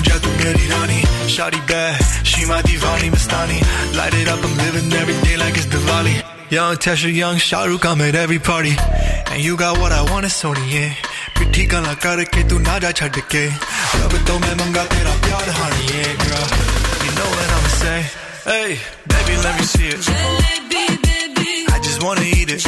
[0.00, 0.30] it out to
[0.72, 1.00] Rani.
[1.34, 3.58] Shawty bad, she my divani Mastani.
[3.96, 6.22] Light it up, I'm living every day like it's Diwali.
[6.50, 8.74] Young Tesha, young Shahrukh, I'm at every party.
[9.30, 10.94] And you got what I want, it's Sony, yeah.
[11.38, 13.44] पिट्ठी गला करके तू ना जा छड़ के
[14.04, 16.46] अब तो मैं मंगा तेरा प्यार honey, yeah, girl.
[17.04, 18.00] You know what I'ma say?
[18.48, 18.70] Hey,
[19.12, 20.00] baby, let me see it.
[21.74, 22.64] I just wanna eat it.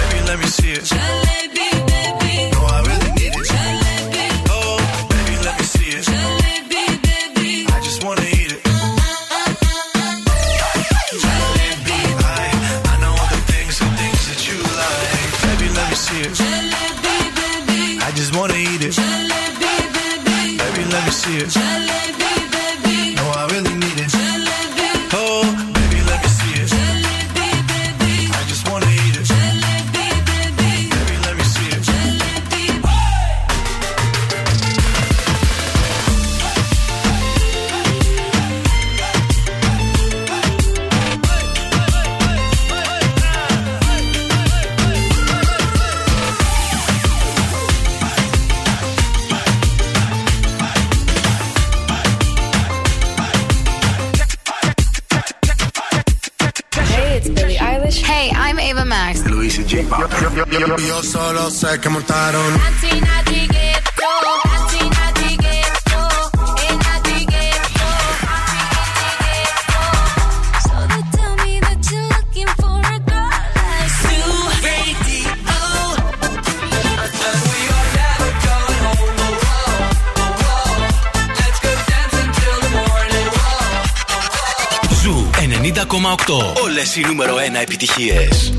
[0.00, 0.84] Baby, let me see it.
[0.92, 1.37] No,
[21.29, 22.08] see.
[61.29, 62.51] Solo sé que montaron.
[85.01, 86.61] Ζου 90,8.
[86.63, 88.51] Όλες οι νούμερο 1 επιτυχίες.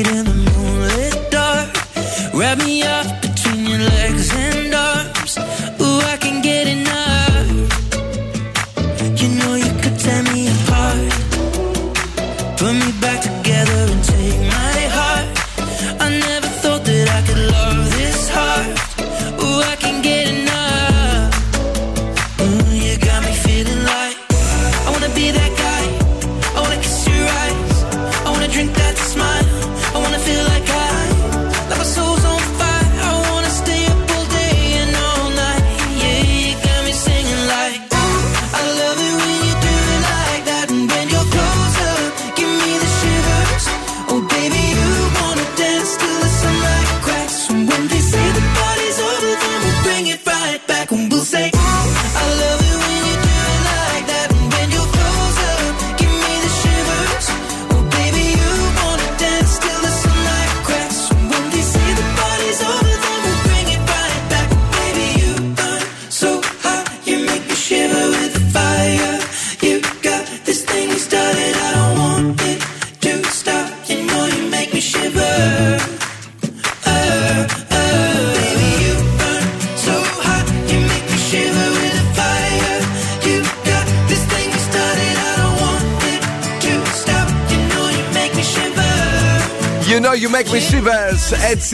[0.00, 1.70] in the moonlit dark.
[2.34, 3.23] Wrap me up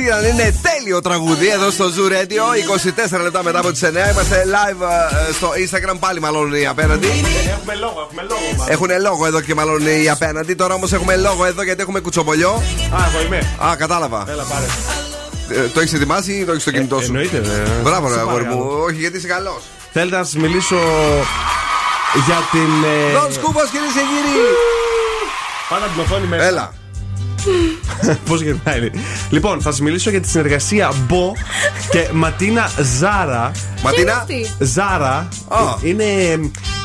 [0.00, 3.16] Ed Sheeran είναι τέλειο τραγούδι εδώ στο Zoo Radio.
[3.18, 3.86] 24 λεπτά μετά από τις 9.
[3.88, 4.82] Είμαστε live
[5.28, 5.96] ε, στο Instagram.
[6.00, 7.06] Πάλι μάλλον οι απέναντι.
[7.06, 8.40] Έχουμε λόγο, έχουμε λόγο.
[8.56, 8.72] μάλλον.
[8.72, 10.54] Έχουν λόγο εδώ και μάλλον οι απέναντι.
[10.54, 12.50] Τώρα όμως έχουμε λόγο εδώ γιατί έχουμε κουτσομπολιό.
[12.50, 13.36] Α, εγώ είμαι.
[13.64, 14.24] Α, κατάλαβα.
[14.28, 14.64] Έλα, πάρε.
[15.64, 17.74] Ε, το έχεις ετοιμάσει ή το έχεις στο κινητό σου; εννοείται, βέβαια.
[17.82, 18.48] Μπράβο, ρε Σε αγόρι μου.
[18.56, 18.82] παρακαλώ.
[18.84, 19.62] Όχι, γιατί είσαι καλός.
[19.92, 20.76] Θέλετε να σας μιλήσω
[22.26, 22.70] για την.
[23.10, 24.36] ε, Δον Σκούπο, κυρίες και κύριοι.
[25.68, 26.44] Πάνω από την οθόνη μέσα.
[26.44, 26.72] Έλα.
[28.28, 28.90] Πώς γυρνάει.
[29.30, 31.32] Λοιπόν, θα σας μιλήσω για τη συνεργασία Μπο
[31.90, 33.50] και Ματίνα Ζάρα.
[33.82, 34.26] Ματίνα;
[34.58, 35.28] Ζάρα.
[35.48, 35.58] Α.
[35.82, 36.04] Είναι.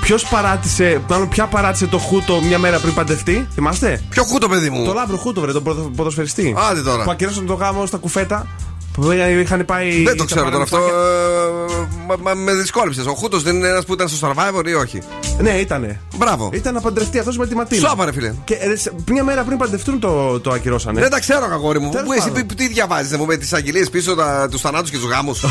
[0.01, 4.69] Ποιος παράτησε, μάλλον ποια παράτησε το χούτο μια μέρα πριν παντευτεί, θυμάστε; Ποιο χούτο, παιδί
[4.69, 6.55] μου; Το λάμπρο χούτο, βρε, τον ποδο- ποδοσφαιριστή.
[6.69, 7.03] Άντε τώρα.
[7.03, 8.47] Που ακυρώσαν το γάμο στα κουφέτα.
[8.93, 10.03] Που είχαν πάει.
[10.03, 10.77] Δεν το ξέρω τα τώρα αυτό.
[10.77, 11.83] παραμυθάκια.
[11.83, 13.05] ε, μα- μα Με δυσκόλεψες.
[13.05, 15.01] Ο Χούτος δεν είναι ένας που ήταν στο survivor ή όχι;
[15.41, 15.99] Ναι, ήτανε.
[16.17, 16.49] Μπράβο.
[16.53, 17.87] Ήταν να παντρευτεί αυτός με τη Ματίνα.
[17.89, 18.33] Σώπα, ρε φίλε.
[18.43, 20.99] Και ε, σε- μια μέρα πριν παντευτούν το, το ακυρώσανε.
[21.01, 21.89] Δεν τα ξέρω, αγόρι μου.
[21.91, 22.47] Τέλος Πού εσύ πάντων.
[22.47, 24.15] τι- τι διαβάζει, μου με τις αγγελίες πίσω,
[24.51, 25.43] τους θανάτους και τους γάμους.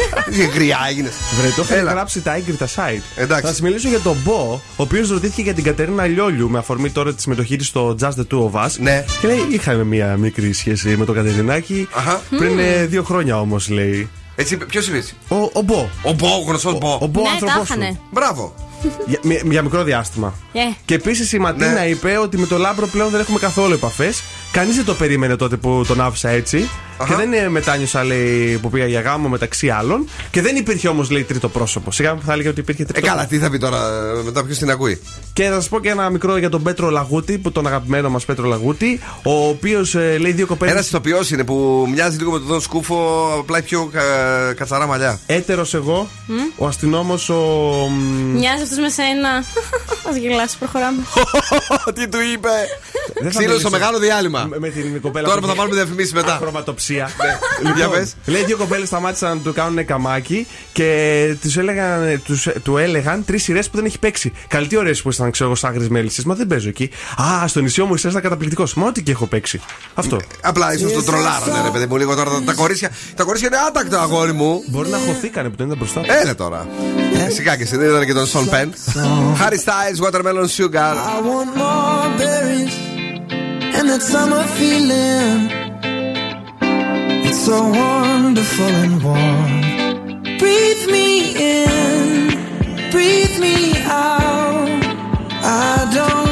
[0.54, 1.12] Γριά έγινες.
[1.40, 1.90] Βρε, το έχουν Έλα.
[1.90, 3.02] γράψει τα έγκριτα site.
[3.16, 3.42] Εντάξει.
[3.42, 6.90] Θα σας μιλήσω για τον Μπο, ο οποίος ρωτήθηκε για την Κατερίνα Λιόλιου με αφορμή
[6.90, 8.70] τώρα τη συμμετοχή της στο Just the Two of Us.
[8.78, 9.04] Ναι.
[9.20, 11.88] Και λέει: Είχαμε μία μικρή σχέση με τον Κατερινάκη.
[11.96, 12.20] Αχα.
[12.38, 14.08] Πριν ε, δύο χρόνια όμως, λέει.
[14.36, 15.88] Έτσι, ποιος είπε έτσι; Ο, ο Μπο.
[16.02, 16.98] Ο Μπο, ο γνωστός Μπο.
[17.00, 17.72] Ο Μπο, Ναι, άνθρωπός τα σου.
[17.80, 17.98] είχανε.
[18.10, 18.54] Μπράβο.
[19.06, 20.34] Για, μι- για μικρό διάστημα.
[20.52, 20.60] Ε.
[20.84, 21.86] Και επίσης η Ματίνα Ναι.
[21.86, 24.22] είπε ότι με τον Λάμπρο πλέον δεν έχουμε καθόλου επαφές.
[24.52, 26.68] Κανείς δεν το περίμενε τότε που τον άφησα έτσι.
[26.96, 27.10] Αχα.
[27.14, 30.08] Και δεν ε, μετάνιωσα, λέει, που πήγα για γάμο μεταξύ άλλων.
[30.30, 31.90] Και δεν υπήρχε όμως, λέει, τρίτο πρόσωπο.
[31.92, 33.76] Σιγά θα έλεγε ότι υπήρχε Ε, τρίτο καλά, τι θα πει τώρα
[34.18, 35.00] ε, μετά, ποιος την ακούει.
[35.32, 38.24] Και θα σας πω και ένα μικρό για τον Πέτρο Λαγούτη, που τον αγαπημένο μας
[38.24, 40.70] Πέτρο Λαγούτη, ο οποίος λέει δύο κοπέλε.
[40.70, 44.86] Ένας ηθοποιός είναι που μοιάζει λίγο με τον Δον Σκούφο, απλά έχει πιο κα- κατσαρά
[44.86, 45.20] μαλλιά.
[45.26, 46.08] Έτερος εγώ,
[46.56, 47.34] ο αστυνόμος ο.
[47.90, 49.28] μ, Μοιάζει αυτός με σένα.
[50.14, 51.02] Α γελάσει, προχωράμε.
[51.94, 52.48] Τι του είπε.
[53.14, 53.58] δεν θα Ξύλο μιλήσω.
[53.58, 54.46] στο μεγάλο διάλειμμα.
[54.50, 56.36] με- Με την κοπέλα Τώρα που θα πάρουμε διαφημίσεις μετά.
[56.82, 57.10] Χρωματοψία.
[57.76, 58.14] Για πες.
[58.24, 63.42] Λέει δύο κοπέλες σταμάτησαν να του κάνουν καμάκι και τους έλεγαν, τους, του έλεγαν τρεις
[63.42, 64.32] σειρές που δεν έχει παίξει.
[64.48, 66.24] Καλή τι ωραίες που ήσταν, ξέρω εγώ, σάγρε μέλισσες.
[66.24, 66.90] Μα δεν παίζω εκεί.
[67.22, 68.74] Α, στο νησί μου ήσασταν καταπληκτικός.
[68.74, 69.60] Μα ό,τι και έχω παίξει.
[69.94, 70.20] Αυτό.
[70.42, 72.90] Απλά ίσως το τρολάρανε, ρε παιδί μου, λίγο τώρα τα, τα κορίτσια.
[73.16, 74.62] Τα κορίτσια είναι άτακτα, αγόρι μου.
[74.66, 76.00] Μπορεί να χωθήκανε που δεν ήταν μπροστά.
[76.22, 76.66] Έλα τώρα.
[77.34, 78.72] Σιγά και εσύ, δεν ήταν και τον Σον Πεν.
[79.40, 80.94] Harry Styles, Watermelon Sugar.
[81.14, 82.74] I want more berries
[83.76, 85.61] and that summer feeling.
[87.32, 90.38] So wonderful and warm.
[90.38, 94.68] Breathe me in, breathe me out.
[95.42, 96.31] I don't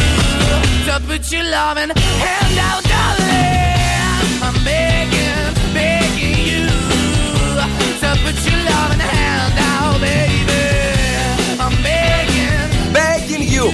[0.87, 1.91] To put your loving
[2.23, 6.63] hand out, darling; I'm begging, begging you.
[8.01, 10.63] To put your loving hand out, baby;
[11.63, 12.69] I'm begging.
[12.99, 13.65] Begging you.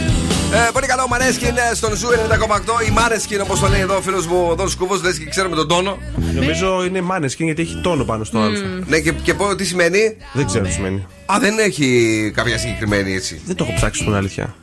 [0.54, 2.88] Ε, πολύ καλό Måneskin ε, στον Zoo 90,8.
[2.88, 5.56] Η Måneskin, όπως το λέει εδώ ο φίλος μου ο Δον Σκούβο, λες και ξέρουμε
[5.56, 5.98] τον τόνο.
[6.34, 8.50] Νομίζω είναι Måneskin γιατί έχει τόνο πάνω στο Α.
[8.88, 10.18] Ναι, και, και πω τι σημαίνει.
[10.34, 11.06] Δεν ξέρω τι σημαίνει.
[11.26, 13.42] Α, δεν έχει κάποια συγκεκριμένη έτσι.
[13.46, 14.56] Δεν το έχω ψάξει στην αλήθεια.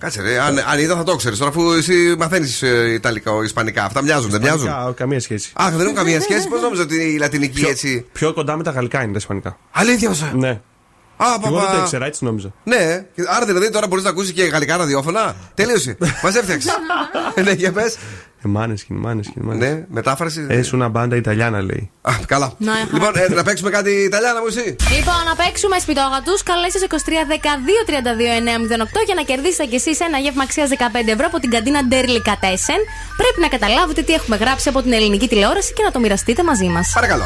[0.00, 1.38] Κάτσε ρε, αν, αν είδα θα το ξέρεις.
[1.38, 2.62] Τώρα αφού εσύ μαθαίνεις
[2.94, 5.50] Ιταλικά, Ισπανικά, αυτά μοιάζουν, δεν μοιάζουν; Ισπανικά, Καμία σχέση.
[5.54, 8.06] Αχ, δεν έχουν καμία σχέση; Πώς νόμιζα ότι η Λατινική Πιο- έτσι.
[8.12, 9.56] Πιο κοντά με τα γαλλικά είναι τα ισπανικά.
[9.70, 10.34] Αλήθεια σα.
[10.34, 10.60] Ναι.
[11.16, 11.76] Α, Εγώ δεν παπα.
[11.76, 12.52] το ήξερα, έτσι νόμιζα.
[12.64, 15.34] Ναι, και άρα δηλαδή τώρα μπορείς να ακούσεις και γαλλικά ραδιόφωνα.
[15.54, 15.96] Τελείωσε.
[16.22, 16.72] Μας έφτιαξες.
[17.44, 17.96] ναι, για πες.
[18.44, 19.76] Ε, μάνεσκιν, μάνεσκιν, μάνεσκιν.
[19.76, 20.46] Ναι, μετάφραση.
[20.48, 21.90] Έσου ένα μπάντα Ιταλιάνα λέει.
[22.02, 22.52] Α, καλά.
[22.58, 24.76] Να, Λοιπόν, ε, να παίξουμε κάτι Ιταλιάνα μου εσύ.
[24.96, 26.32] Λοιπόν, να παίξουμε σπιτόγατου.
[26.44, 27.34] Καλέστε στο 23 12
[27.90, 27.96] 32
[28.82, 30.74] 908 για να κερδίσετε κι εσείς ένα γεύμα αξίας 15
[31.06, 32.80] ευρώ από την καντίνα Ντέρλικα Τέσεν.
[33.20, 36.66] Πρέπει να καταλάβετε τι έχουμε γράψει από την ελληνική τηλεόραση και να το μοιραστείτε μαζί
[36.66, 36.90] μας.
[36.94, 37.24] Παρακαλώ.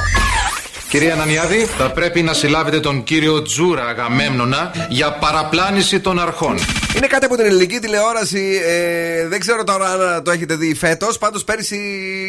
[0.94, 6.58] Κυρία Ανανιάδη, θα πρέπει να συλλάβετε τον κύριο Τζούρα Αγαμέμνονα για παραπλάνηση των αρχών.
[6.96, 8.60] Είναι κάτι από την ελληνική τηλεόραση.
[8.66, 11.18] Ε, δεν ξέρω τώρα αν το έχετε δει φέτος.
[11.18, 11.76] Πάντως πέρυσι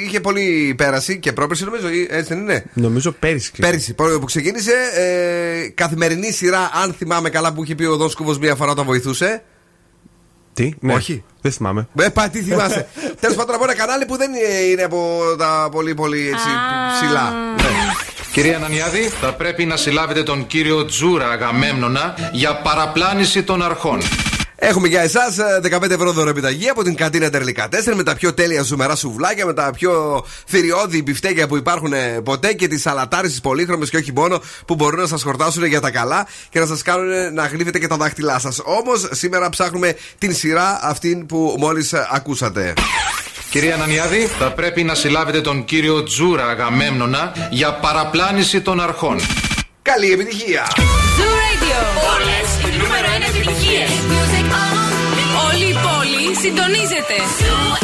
[0.07, 1.89] είχε πολύ πέραση και πρόπερση νομίζω.
[1.89, 3.51] ή- Έτσι δεν είναι; Νομίζω πέρυσι.
[3.59, 4.73] Πέρυσι που που ξεκίνησε.
[4.95, 8.85] Ε, καθημερινή σειρά, αν θυμάμαι καλά, που είχε πει ο Δόν Σκούβο μία φορά όταν
[8.85, 9.43] βοηθούσε.
[10.53, 10.93] Τι, ναι.
[10.93, 11.23] Όχι.
[11.41, 11.87] Δεν θυμάμαι.
[11.99, 12.87] Ε, πα, τι θυμάσαι.
[13.21, 14.29] Τέλος πάντων από ένα κανάλι που δεν
[14.71, 16.47] είναι από τα πολύ πολύ έτσι,
[16.99, 17.31] ψηλά.
[17.55, 17.63] Ναι.
[18.35, 24.01] Κυρία Ανανιάδη, θα πρέπει να συλλάβετε τον κύριο Τζούρα Αγαμέμνονα για παραπλάνηση των αρχών.
[24.55, 25.35] Έχουμε για εσάς
[25.81, 29.53] 15 ευρώ δωρεοπιταγή από την καντίνα Τερλικά 4 με τα πιο τέλεια ζουμερά σουβλάκια, με
[29.53, 34.11] τα πιο θηριώδη μπιφτέκια που υπάρχουν ε, ποτέ και τις σαλατάρε τι πολύχρωμες και όχι
[34.15, 37.79] μόνο που μπορούν να σας χορτάσουν για τα καλά και να σας κάνουν να γλύφετε
[37.79, 38.61] και τα δάχτυλά σας.
[38.63, 42.73] Όμως σήμερα ψάχνουμε την σειρά αυτή που μόλις ακούσατε.
[43.49, 49.19] Κυρία Ανανιάδη, θα πρέπει να συλλάβετε τον κύριο Τζούρα Αγαμέμνονα για παραπλάνηση των αρχών.
[49.81, 50.65] Καλή επιτυχία!
[50.65, 51.79] Zoo Radio.
[52.15, 53.89] Όλες οι νούμερο 1 επιτυχίες.
[55.49, 57.17] Όλη η πόλη συντονίζεται.
[57.39, 57.75] Zoo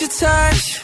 [0.00, 0.83] your touch.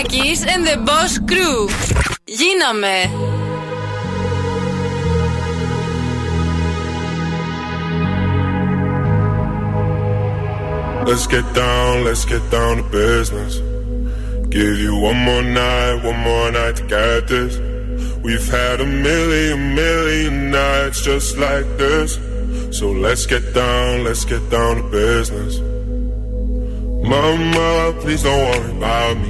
[0.00, 1.68] Nackis and the Boss Crew.
[2.38, 2.98] Γίναμε.
[11.08, 13.54] Let's get down, let's get down to business.
[14.48, 17.54] Give you one more night, one more night to get this.
[18.24, 22.18] We've had a million, million nights just like this.
[22.76, 25.60] So let's get down, let's get down to business.
[27.08, 29.29] Mama, please don't worry about me.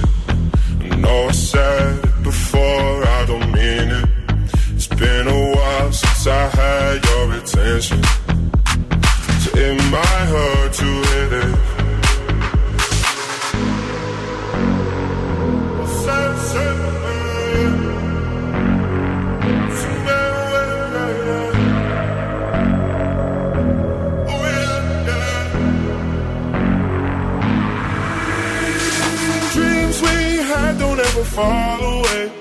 [31.35, 32.31] Don't ever fall away.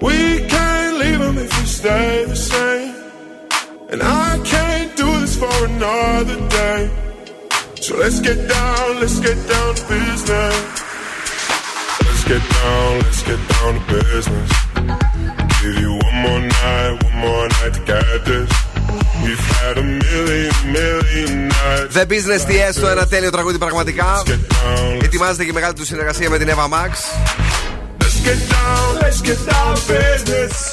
[0.00, 2.94] We can't leave them if we stay the same.
[3.90, 6.90] And I can't do this for another day.
[7.80, 10.84] So let's get down, let's get down to business.
[12.04, 14.50] Let's get down, let's get down to business.
[15.62, 18.50] Give you one more night, one more night to get this.
[19.22, 21.94] We've had a million, million nights.
[21.94, 24.22] The Business TS, το ένα τέλειο τραγούδι πραγματικά.
[25.02, 26.92] Ετοιμάζεται και η μεγάλη του συνεργασία με την Eva Max.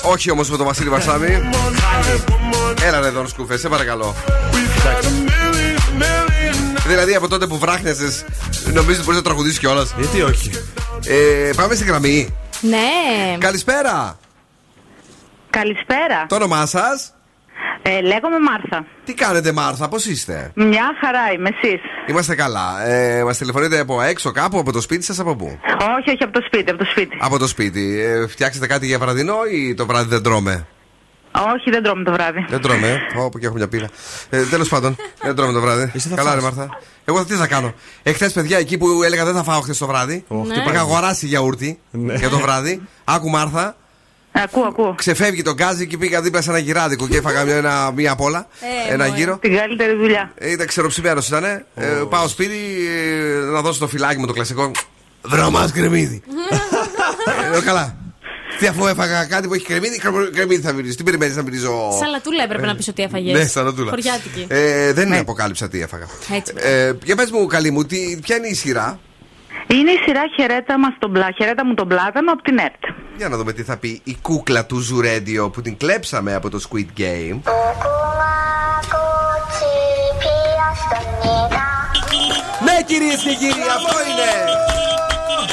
[0.01, 1.49] Όχι όμως με τον Βασίλη Βασάμι.
[2.85, 4.15] Έλα ρε εδώ σκούφε, σε παρακαλώ.
[4.51, 8.03] We've had a million, million δηλαδή από τότε που βράχνιασε,
[8.63, 9.93] νομίζω ότι μπορείς να τραγουδήσεις κιόλας.
[9.97, 10.51] Γιατί όχι;
[11.05, 12.35] Ε, πάμε στη γραμμή.
[12.61, 13.37] Ναι.
[13.37, 14.17] Καλησπέρα.
[15.49, 16.25] Καλησπέρα.
[16.27, 17.13] Το όνομά σας;
[17.81, 18.85] Ε, λέγομαι Μάρθα.
[19.05, 21.81] Τι κάνετε, Μάρθα, πώς είστε; Μια χαρά είμαι, εσείς.
[22.07, 22.85] Είμαστε καλά.
[22.87, 25.59] Ε, Μας τηλεφωνείτε από έξω, κάπου, από το σπίτι σας, από πού;
[25.97, 27.17] Όχι, όχι, από το σπίτι, από το σπίτι.
[27.19, 27.99] Από το σπίτι.
[28.01, 30.67] Ε, φτιάξετε κάτι για βραδινό ή το βράδυ δεν τρώμε;
[31.55, 32.45] Όχι, δεν τρώμε το βράδυ.
[32.49, 33.19] Δεν τρώμε, ε.
[33.19, 33.89] Όπου και έχουμε μια πείνα.
[34.29, 35.99] Ε, Τέλος πάντων, δεν τρώμε το βράδυ.
[35.99, 36.35] θα Καλά, φας.
[36.35, 36.69] ρε Μάρθα.
[37.05, 37.73] Εγώ τι θα κάνω.
[38.03, 40.25] Εχθές, παιδιά, εκεί που έλεγα δεν θα φάω χθες το βράδυ.
[40.27, 40.53] Ναι.
[40.53, 42.81] Και είχα αγοράσει γιαούρτι για το βράδυ.
[43.03, 43.75] Άκου Μάρθα.
[44.43, 44.93] Ακούω, ακούω.
[44.97, 48.21] Ξεφεύγει το γκάζι και πήγα δίπλα σε ένα γυράδικο και έφαγα μια, ένα, μία απ'
[48.21, 48.47] όλα.
[48.89, 49.17] Ε, ένα μωρέ.
[49.17, 49.37] γύρο.
[49.37, 50.31] Την καλύτερη δουλειά.
[50.35, 51.43] Ε, Ήταν ξεροψημένος ήταν.
[51.43, 51.63] Ε,
[52.09, 52.57] πάω σπίτι
[53.35, 54.71] ε, να δώσω το φυλάκι μου το κλασικό.
[55.21, 56.21] Βρώμα κρεμμύδι.
[57.45, 57.95] Ε, λέω, καλά.
[58.59, 60.95] Τι αφού έφαγα κάτι που έχει κρεμμύδι, κρεμ- κρεμμύδι θα μυρίζει.
[60.95, 63.37] Τι περιμένεις να μυρίζω; Σαλατούλα έπρεπε να πεις ότι έφαγες.
[63.39, 63.89] Ναι, σαλατούλα.
[63.89, 64.45] Χωριάτικη.
[64.47, 66.05] Ε, δεν αποκάλυψα τι έφαγα.
[66.35, 66.53] Έτσι.
[66.57, 68.99] Ε, για πες μου, καλή μου, τι, ποια είναι η σειρά;
[69.67, 72.83] Είναι η σειρά χαιρέτα, μας τον πλά, χαιρέτα μου τον πλάτανο από την ΕΡΤ.
[73.17, 76.59] Για να δούμε τι θα πει η κούκλα του Ζουρέντιο που την κλέψαμε από το
[76.69, 77.39] Squid Game.
[82.65, 84.63] Ναι, κυρίες και κύριοι, αυτό είναι!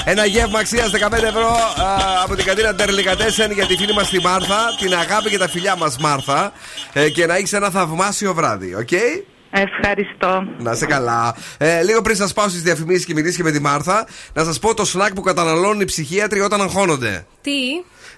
[0.04, 4.20] Ένα γεύμα αξίας 15 ευρώ α, από την Κατίνα Ντελικατέσεν για τη φίλη μας τη
[4.20, 4.74] Μάρθα.
[4.78, 6.52] Την αγάπη και τα φιλιά μας, Μάρθα.
[6.92, 8.90] Ε, και να έχεις ένα θαυμάσιο βράδυ, οκ;
[9.54, 10.44] Ευχαριστώ.
[10.58, 11.34] Να 'σαι καλά.
[11.58, 14.58] Ε, λίγο πριν σας πάω στις διαφημίσεις και μιλήσεις και με τη Μάρθα, να σας
[14.58, 17.26] πω το σνακ που καταναλώνουν οι ψυχίατροι όταν αγχώνονται.
[17.40, 17.50] Τι;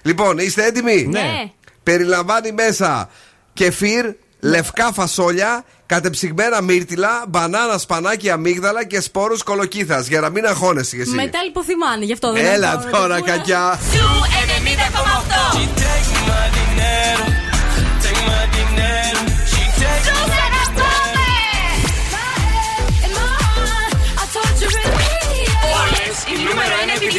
[0.01, 1.51] Λοιπόν, είστε έτοιμοι; Ναι.
[1.83, 3.09] Περιλαμβάνει μέσα
[3.53, 4.05] κεφίρ,
[4.39, 11.01] λευκά φασόλια, κατεψυγμένα μύρτιλα, μπανάνα, σπανάκι, αμύγδαλα και σπόρους κολοκύθας για να μην αγχώνεσαι κι
[11.01, 11.15] εσύ.
[11.15, 13.79] Μετά λιποθυμάνε, γι' αυτό δεν Έλα έχω- τώρα, κακιά.
[13.93, 14.07] Σου
[14.45, 17.44] 90,8.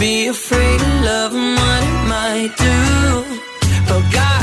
[0.00, 3.22] Be afraid of love and what it might do.
[3.86, 4.39] But goddamn,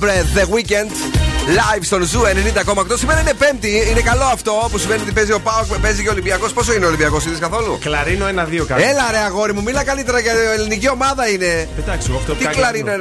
[0.00, 0.90] Breath, The Weekend.
[1.46, 2.98] Live στον Ζου 90,8.
[2.98, 3.86] Σήμερα είναι Πέμπτη.
[3.90, 6.52] Είναι καλό αυτό που σημαίνει ότι παίζει ο Πάοκ, παίζει και ο Ολυμπιακός.
[6.52, 8.88] Πόσο είναι ο Ολυμπιακός, είδες καθόλου; Κλαρίνο 1-2 καλά.
[8.88, 11.68] Έλα ρε αγόρι μου, μίλα καλύτερα για ελληνική ομάδα είναι.
[12.16, 12.96] Αυτό Τι κλαρίνο 1-2.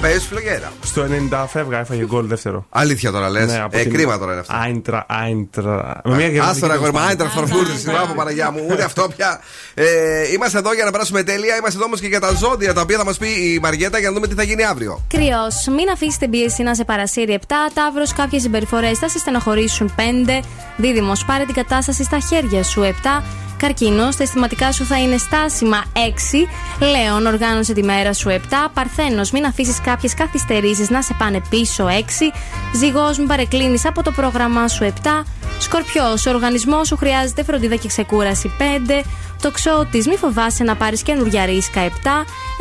[0.00, 0.72] Παίζει φλογέρα.
[0.90, 2.66] Στο 90 φεύγα, έφαγε γκολ δεύτερο.
[2.70, 3.46] Αλήθεια τώρα λες.
[3.46, 3.92] Ναι, ε, την...
[3.92, 4.54] Κρίμα τώρα είναι αυτό.
[4.56, 6.02] Άιντρα, άιντρα.
[6.48, 7.78] Άστορα, γορμά, άιντρα, φαρφούρτη.
[7.78, 9.40] Συγγνώμη, Παναγία μου, ούτε αυτό πια.
[9.74, 9.84] Ε,
[10.32, 11.56] είμαστε εδώ για να περάσουμε τέλεια.
[11.56, 14.08] Είμαστε εδώ όμως και για τα ζώδια τα οποία θα μας πει η Μαριέτα για
[14.08, 15.04] να δούμε τι θα γίνει αύριο.
[15.08, 17.52] Κρυός, μην αφήσει την πίεση να σε παρασύρει 7.
[17.74, 20.42] Ταύρος, κάποιες συμπεριφορές θα σε στενοχωρήσουν 5.
[20.76, 23.22] Δίδυμος, πάρε την κατάσταση στα χέρια σου 7.
[23.60, 26.48] Καρκίνο, τα αισθηματικά σου θα είναι στάσιμα 6.
[26.80, 28.38] Λέων, οργάνωσε τη μέρα σου 7.
[28.74, 32.32] Παρθένος, μην αφήσεις κάποιες καθυστερήσεις να σε πάνε πίσω 6.
[32.74, 35.24] Ζυγός, μην παρεκκλίνεις από το πρόγραμμά σου 7.
[35.58, 39.04] Σκορπιός, ο οργανισμός σου χρειάζεται φροντίδα και ξεκούραση 5.
[39.40, 41.90] Τοξότη, μη φοβάσαι να πάρεις καινούργια ρίσκα 7.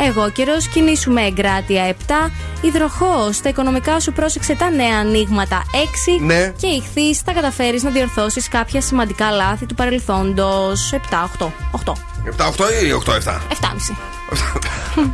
[0.07, 2.31] Εγώ καιρός, κινήσου με εγκράτεια 7.
[2.61, 6.21] Υδροχό, στα οικονομικά σου πρόσεξε τα νέα ανοίγματα 6.
[6.25, 6.53] Ναι.
[6.57, 10.97] Και ηχθεί, θα καταφέρεις να διορθώσεις κάποια σημαντικά λάθη του παρελθόντος 7,
[11.39, 11.93] 8, 8.
[12.25, 13.41] 7-8 ή 8-7.
[13.49, 13.95] 7,5.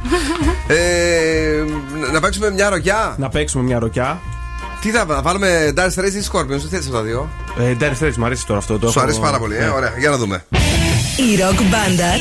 [0.67, 1.63] Ε,
[2.11, 4.19] να παίξουμε μια ροκιά; Να παίξουμε μια ροκιά.
[4.81, 7.29] Τι θα να βάλουμε Dire Straits ή Scorpions, τι θες αυτά τα δύο;
[7.59, 8.79] Ε, Dire Straits, μου αρέσει τώρα αυτό.
[8.79, 9.69] Το Σου έχω- αρέσει πάρα πολύ, ε, Ναι.
[9.69, 10.45] ωραία, για να δούμε.
[11.17, 12.13] Η ροκ μπάντα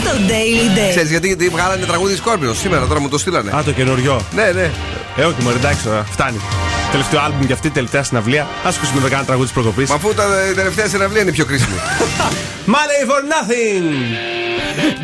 [0.00, 0.90] στο Daily Day.
[0.90, 3.50] Ξέρεις γιατί, γιατί βγάλανε τραγούδι Scorpions σήμερα, τώρα μου το στείλανε.
[3.56, 4.26] Α, το καινούριο.
[4.34, 4.70] Ναι, ναι.
[5.16, 6.40] Ε, όχι, μωρέ, εντάξει τώρα, φτάνει.
[6.90, 8.42] Τελευταίο άλμπουμ και αυτή η τελευταία συναυλία.
[8.42, 9.88] Α ακούσουμε το κάνα τραγούδι της προκοπής.
[9.88, 11.76] Μα αφού τα η τελευταία συναυλία είναι η πιο κρίσιμη.
[12.74, 13.84] Money for nothing!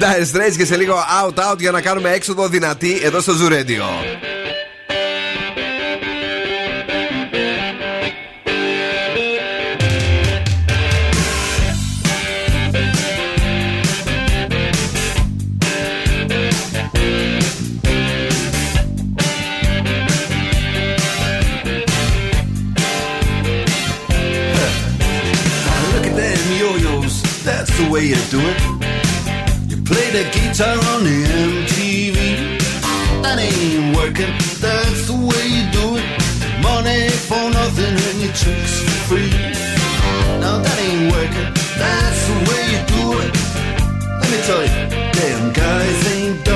[0.01, 3.53] Dire Straits και σε λίγο out out για να κάνουμε έξοδο δυνατή εδώ στο Zoo
[3.53, 4.36] Radio.
[27.97, 28.61] Way you do it.
[29.71, 32.19] You play the guitar on MTV.
[33.23, 34.33] That ain't working,
[34.65, 36.09] that's the way you do it.
[36.69, 39.33] Money for nothing and your tricks for free.
[40.43, 41.49] Now that ain't working,
[41.81, 43.33] that's the way you do it.
[44.21, 44.75] Let me tell you,
[45.17, 46.56] damn guys ain't dumb.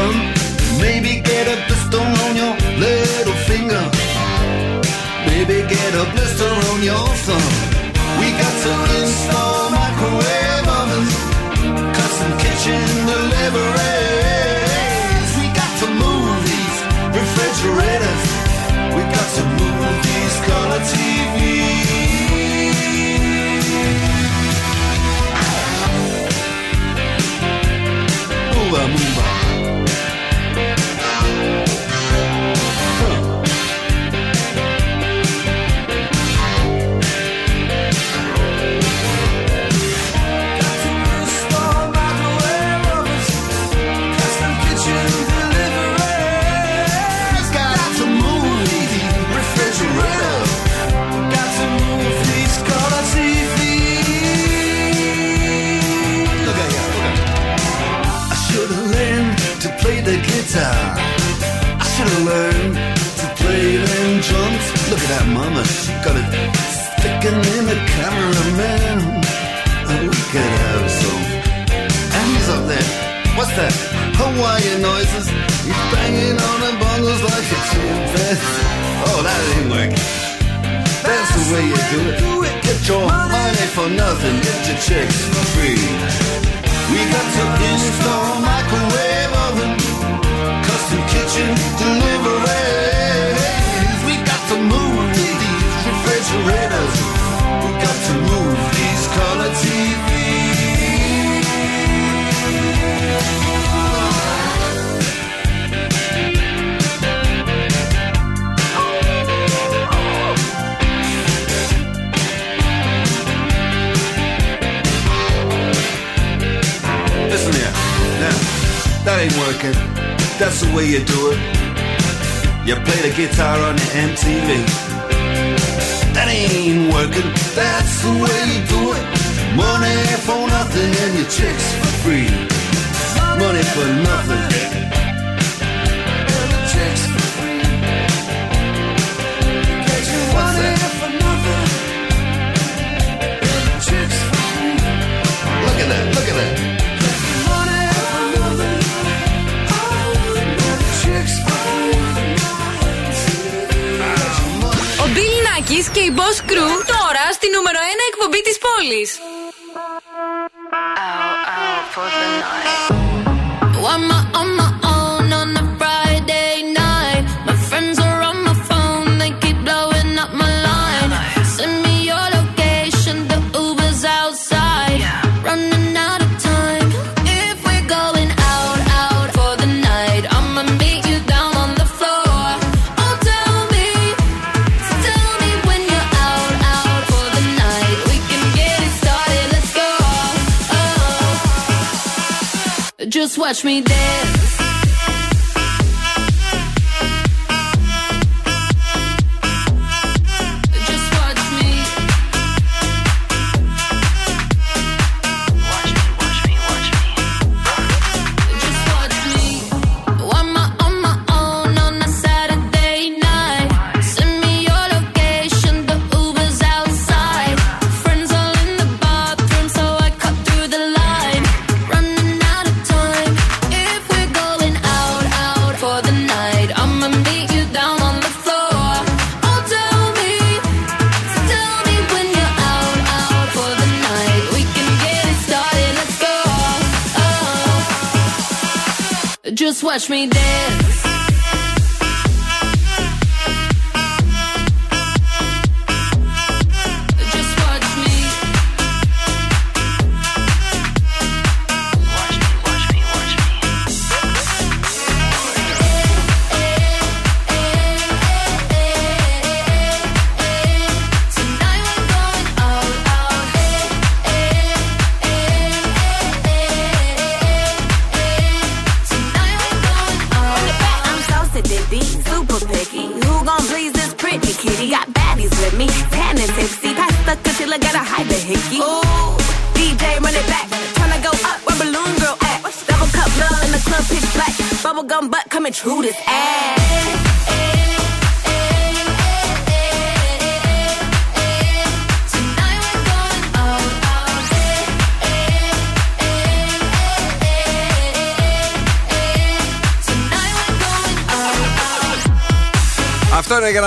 [239.90, 240.79] Watch me dance.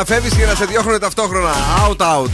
[0.07, 1.51] Να φεύγει και να σε διώχνουν ταυτόχρονα.
[1.87, 2.29] Out, out.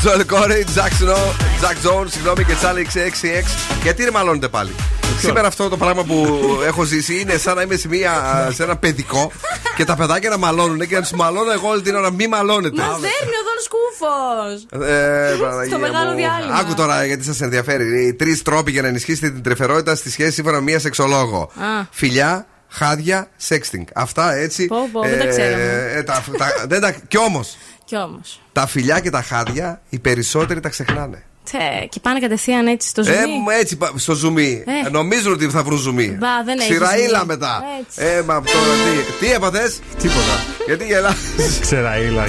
[0.00, 1.16] Τζολ Κόρεϊ, Jack Snow,
[1.62, 3.44] Jack Jones, συγγνώμη και Charlie XXX.
[3.82, 4.70] Γιατί ρε μαλώνετε πάλι;
[5.18, 8.12] Σήμερα αυτό το πράγμα που έχω ζήσει είναι σαν να είμαι σε, μια,
[8.54, 9.32] σε ένα παιδικό
[9.76, 12.10] και τα παιδάκια να μαλώνουν και να τους μαλώνω εγώ όλη την ώρα.
[12.12, 12.80] Μη μαλώνετε.
[12.80, 14.88] Μα δέρνει ο Δον Σκούφος.
[14.88, 16.16] Ε, Παναγία Στο μεγάλο μου.
[16.16, 16.54] διάλειμμα.
[16.56, 18.06] Άκου τώρα γιατί σας ενδιαφέρει.
[18.06, 21.40] Οι τρεις τρόποι για να ενισχύσετε την τρεφερότητα στη σχέση σύμφωνα με μία σεξολόγο.
[21.42, 21.86] Α.
[21.90, 23.84] Φιλιά, χάδια, sexting.
[23.94, 24.66] Αυτά έτσι.
[24.66, 25.92] Πω, πω, δεν τα ξέραμε.
[25.94, 28.40] ε, τα, τα, δεν τα, κι όμως, Κι όμως.
[28.52, 31.22] τα φιλιά και τα χάδια οι περισσότεροι τα ξεχνάνε.
[31.50, 33.16] Τε, και πάνε κατευθείαν έτσι στο ζουμί.
[33.16, 34.64] Ε, μου, έτσι πα- στο ζουμί.
[34.86, 34.88] Ε.
[34.88, 36.06] Νομίζουν ότι θα βρουν ζουμί.
[36.20, 37.26] Μπα, δεν έχει Ξηραήλα ζουμί.
[37.26, 37.62] μετά.
[37.80, 38.02] Έτσι.
[38.16, 38.74] Ε, μα τώρα
[39.18, 39.24] τι.
[39.26, 40.44] Τι έπαθες; Τίποτα.
[40.66, 41.16] Γιατί γελάς.
[41.60, 42.24] Ξεραήλα.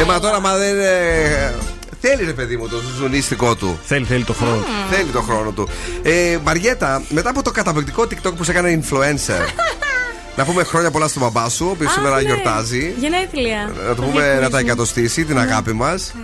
[0.00, 0.74] Ε, μα τώρα μα δεν.
[2.04, 3.78] Ε, Θέλει ρε παιδί μου το ζουνίστικό του.
[3.84, 4.56] Θέλει, θέλει το χρόνο.
[4.56, 4.94] του.
[4.96, 5.68] Θέλει το χρόνο του.
[6.02, 9.48] Ε, Μαριέτα, μετά από το καταπληκτικό TikTok που σε έκανε influencer.
[10.36, 12.22] να πούμε χρόνια πολλά στον μπαμπά σου, ο οποίος σήμερα ναι.
[12.22, 12.94] γιορτάζει.
[12.98, 13.72] Γενέθλια.
[13.88, 16.14] Να το πούμε να τα εκατοστήσει, την αγάπη μας.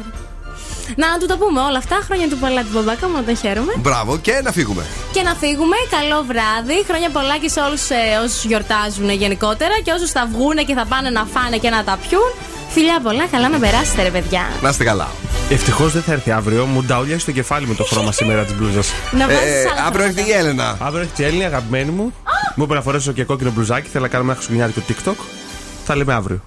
[0.97, 1.97] Να του τα πούμε όλα αυτά.
[2.07, 3.73] Χρόνια του παλάτι του μπαμπάκα μου, να τον χαίρομαι.
[3.77, 4.83] Μπράβο και να φύγουμε.
[5.13, 5.77] Και να φύγουμε.
[5.97, 6.85] Καλό βράδυ.
[6.89, 10.85] Χρόνια πολλά και σε όλους ε, όσους γιορτάζουν γενικότερα και όσους θα βγουν και θα
[10.93, 12.31] πάνε να φάνε και να τα πιούν.
[12.75, 14.43] Φιλιά πολλά, καλά να περάσετε, ρε παιδιά.
[14.63, 15.09] Να είστε καλά.
[15.51, 16.67] Ευτυχώς δεν θα έρθει αύριο.
[16.67, 18.93] Μου νταουλιάζει το κεφάλι με το χρώμα σήμερα της μπλούζας.
[19.13, 20.77] Να βάζεις Ε, άλλα αύριο έρχεται η Έλενα.
[20.81, 22.13] Αύριο έρχεται η Έλενα, αγαπημένη μου.
[22.55, 23.89] Μου είπε να φορέσω και κόκκινο μπλουζάκι.
[23.89, 25.25] Θέλω να κάνουμε ένα χριστουγεννιάτικο TikTok.
[25.85, 26.41] Θα λέμε αύριο.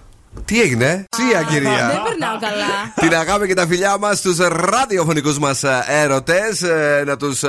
[0.45, 1.69] Τι έγινε, Σία Δεν κυρία.
[1.69, 2.93] περνάω καλά.
[2.99, 5.63] Την αγάπη και τα φιλιά μας στους ραδιοφωνικούς μας
[6.03, 6.61] έρωτες.
[7.05, 7.39] Να τους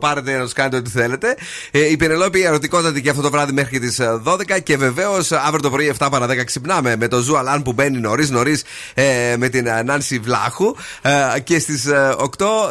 [0.00, 1.36] πάρετε να τους κάνετε ό,τι θέλετε.
[1.70, 4.58] Ε, Η Πενελόπη ερωτικότατη και αυτό το βράδυ μέχρι τις 12.
[4.62, 7.98] Και βεβαίως αύριο το πρωί 7 παρα 10 ξυπνάμε με το Zoo Alarm που μπαίνει
[7.98, 8.62] νωρίς νωρίς
[9.36, 10.74] με την ε, Νάνση Βλάχου.
[11.02, 11.84] Ε, Και στις
[12.16, 12.26] 8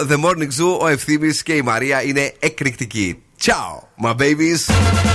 [0.10, 3.20] The Morning Zoo ο Ευθύνη και η Μαρία είναι εκρηκτικοί.
[3.46, 5.15] Ciao, my babies.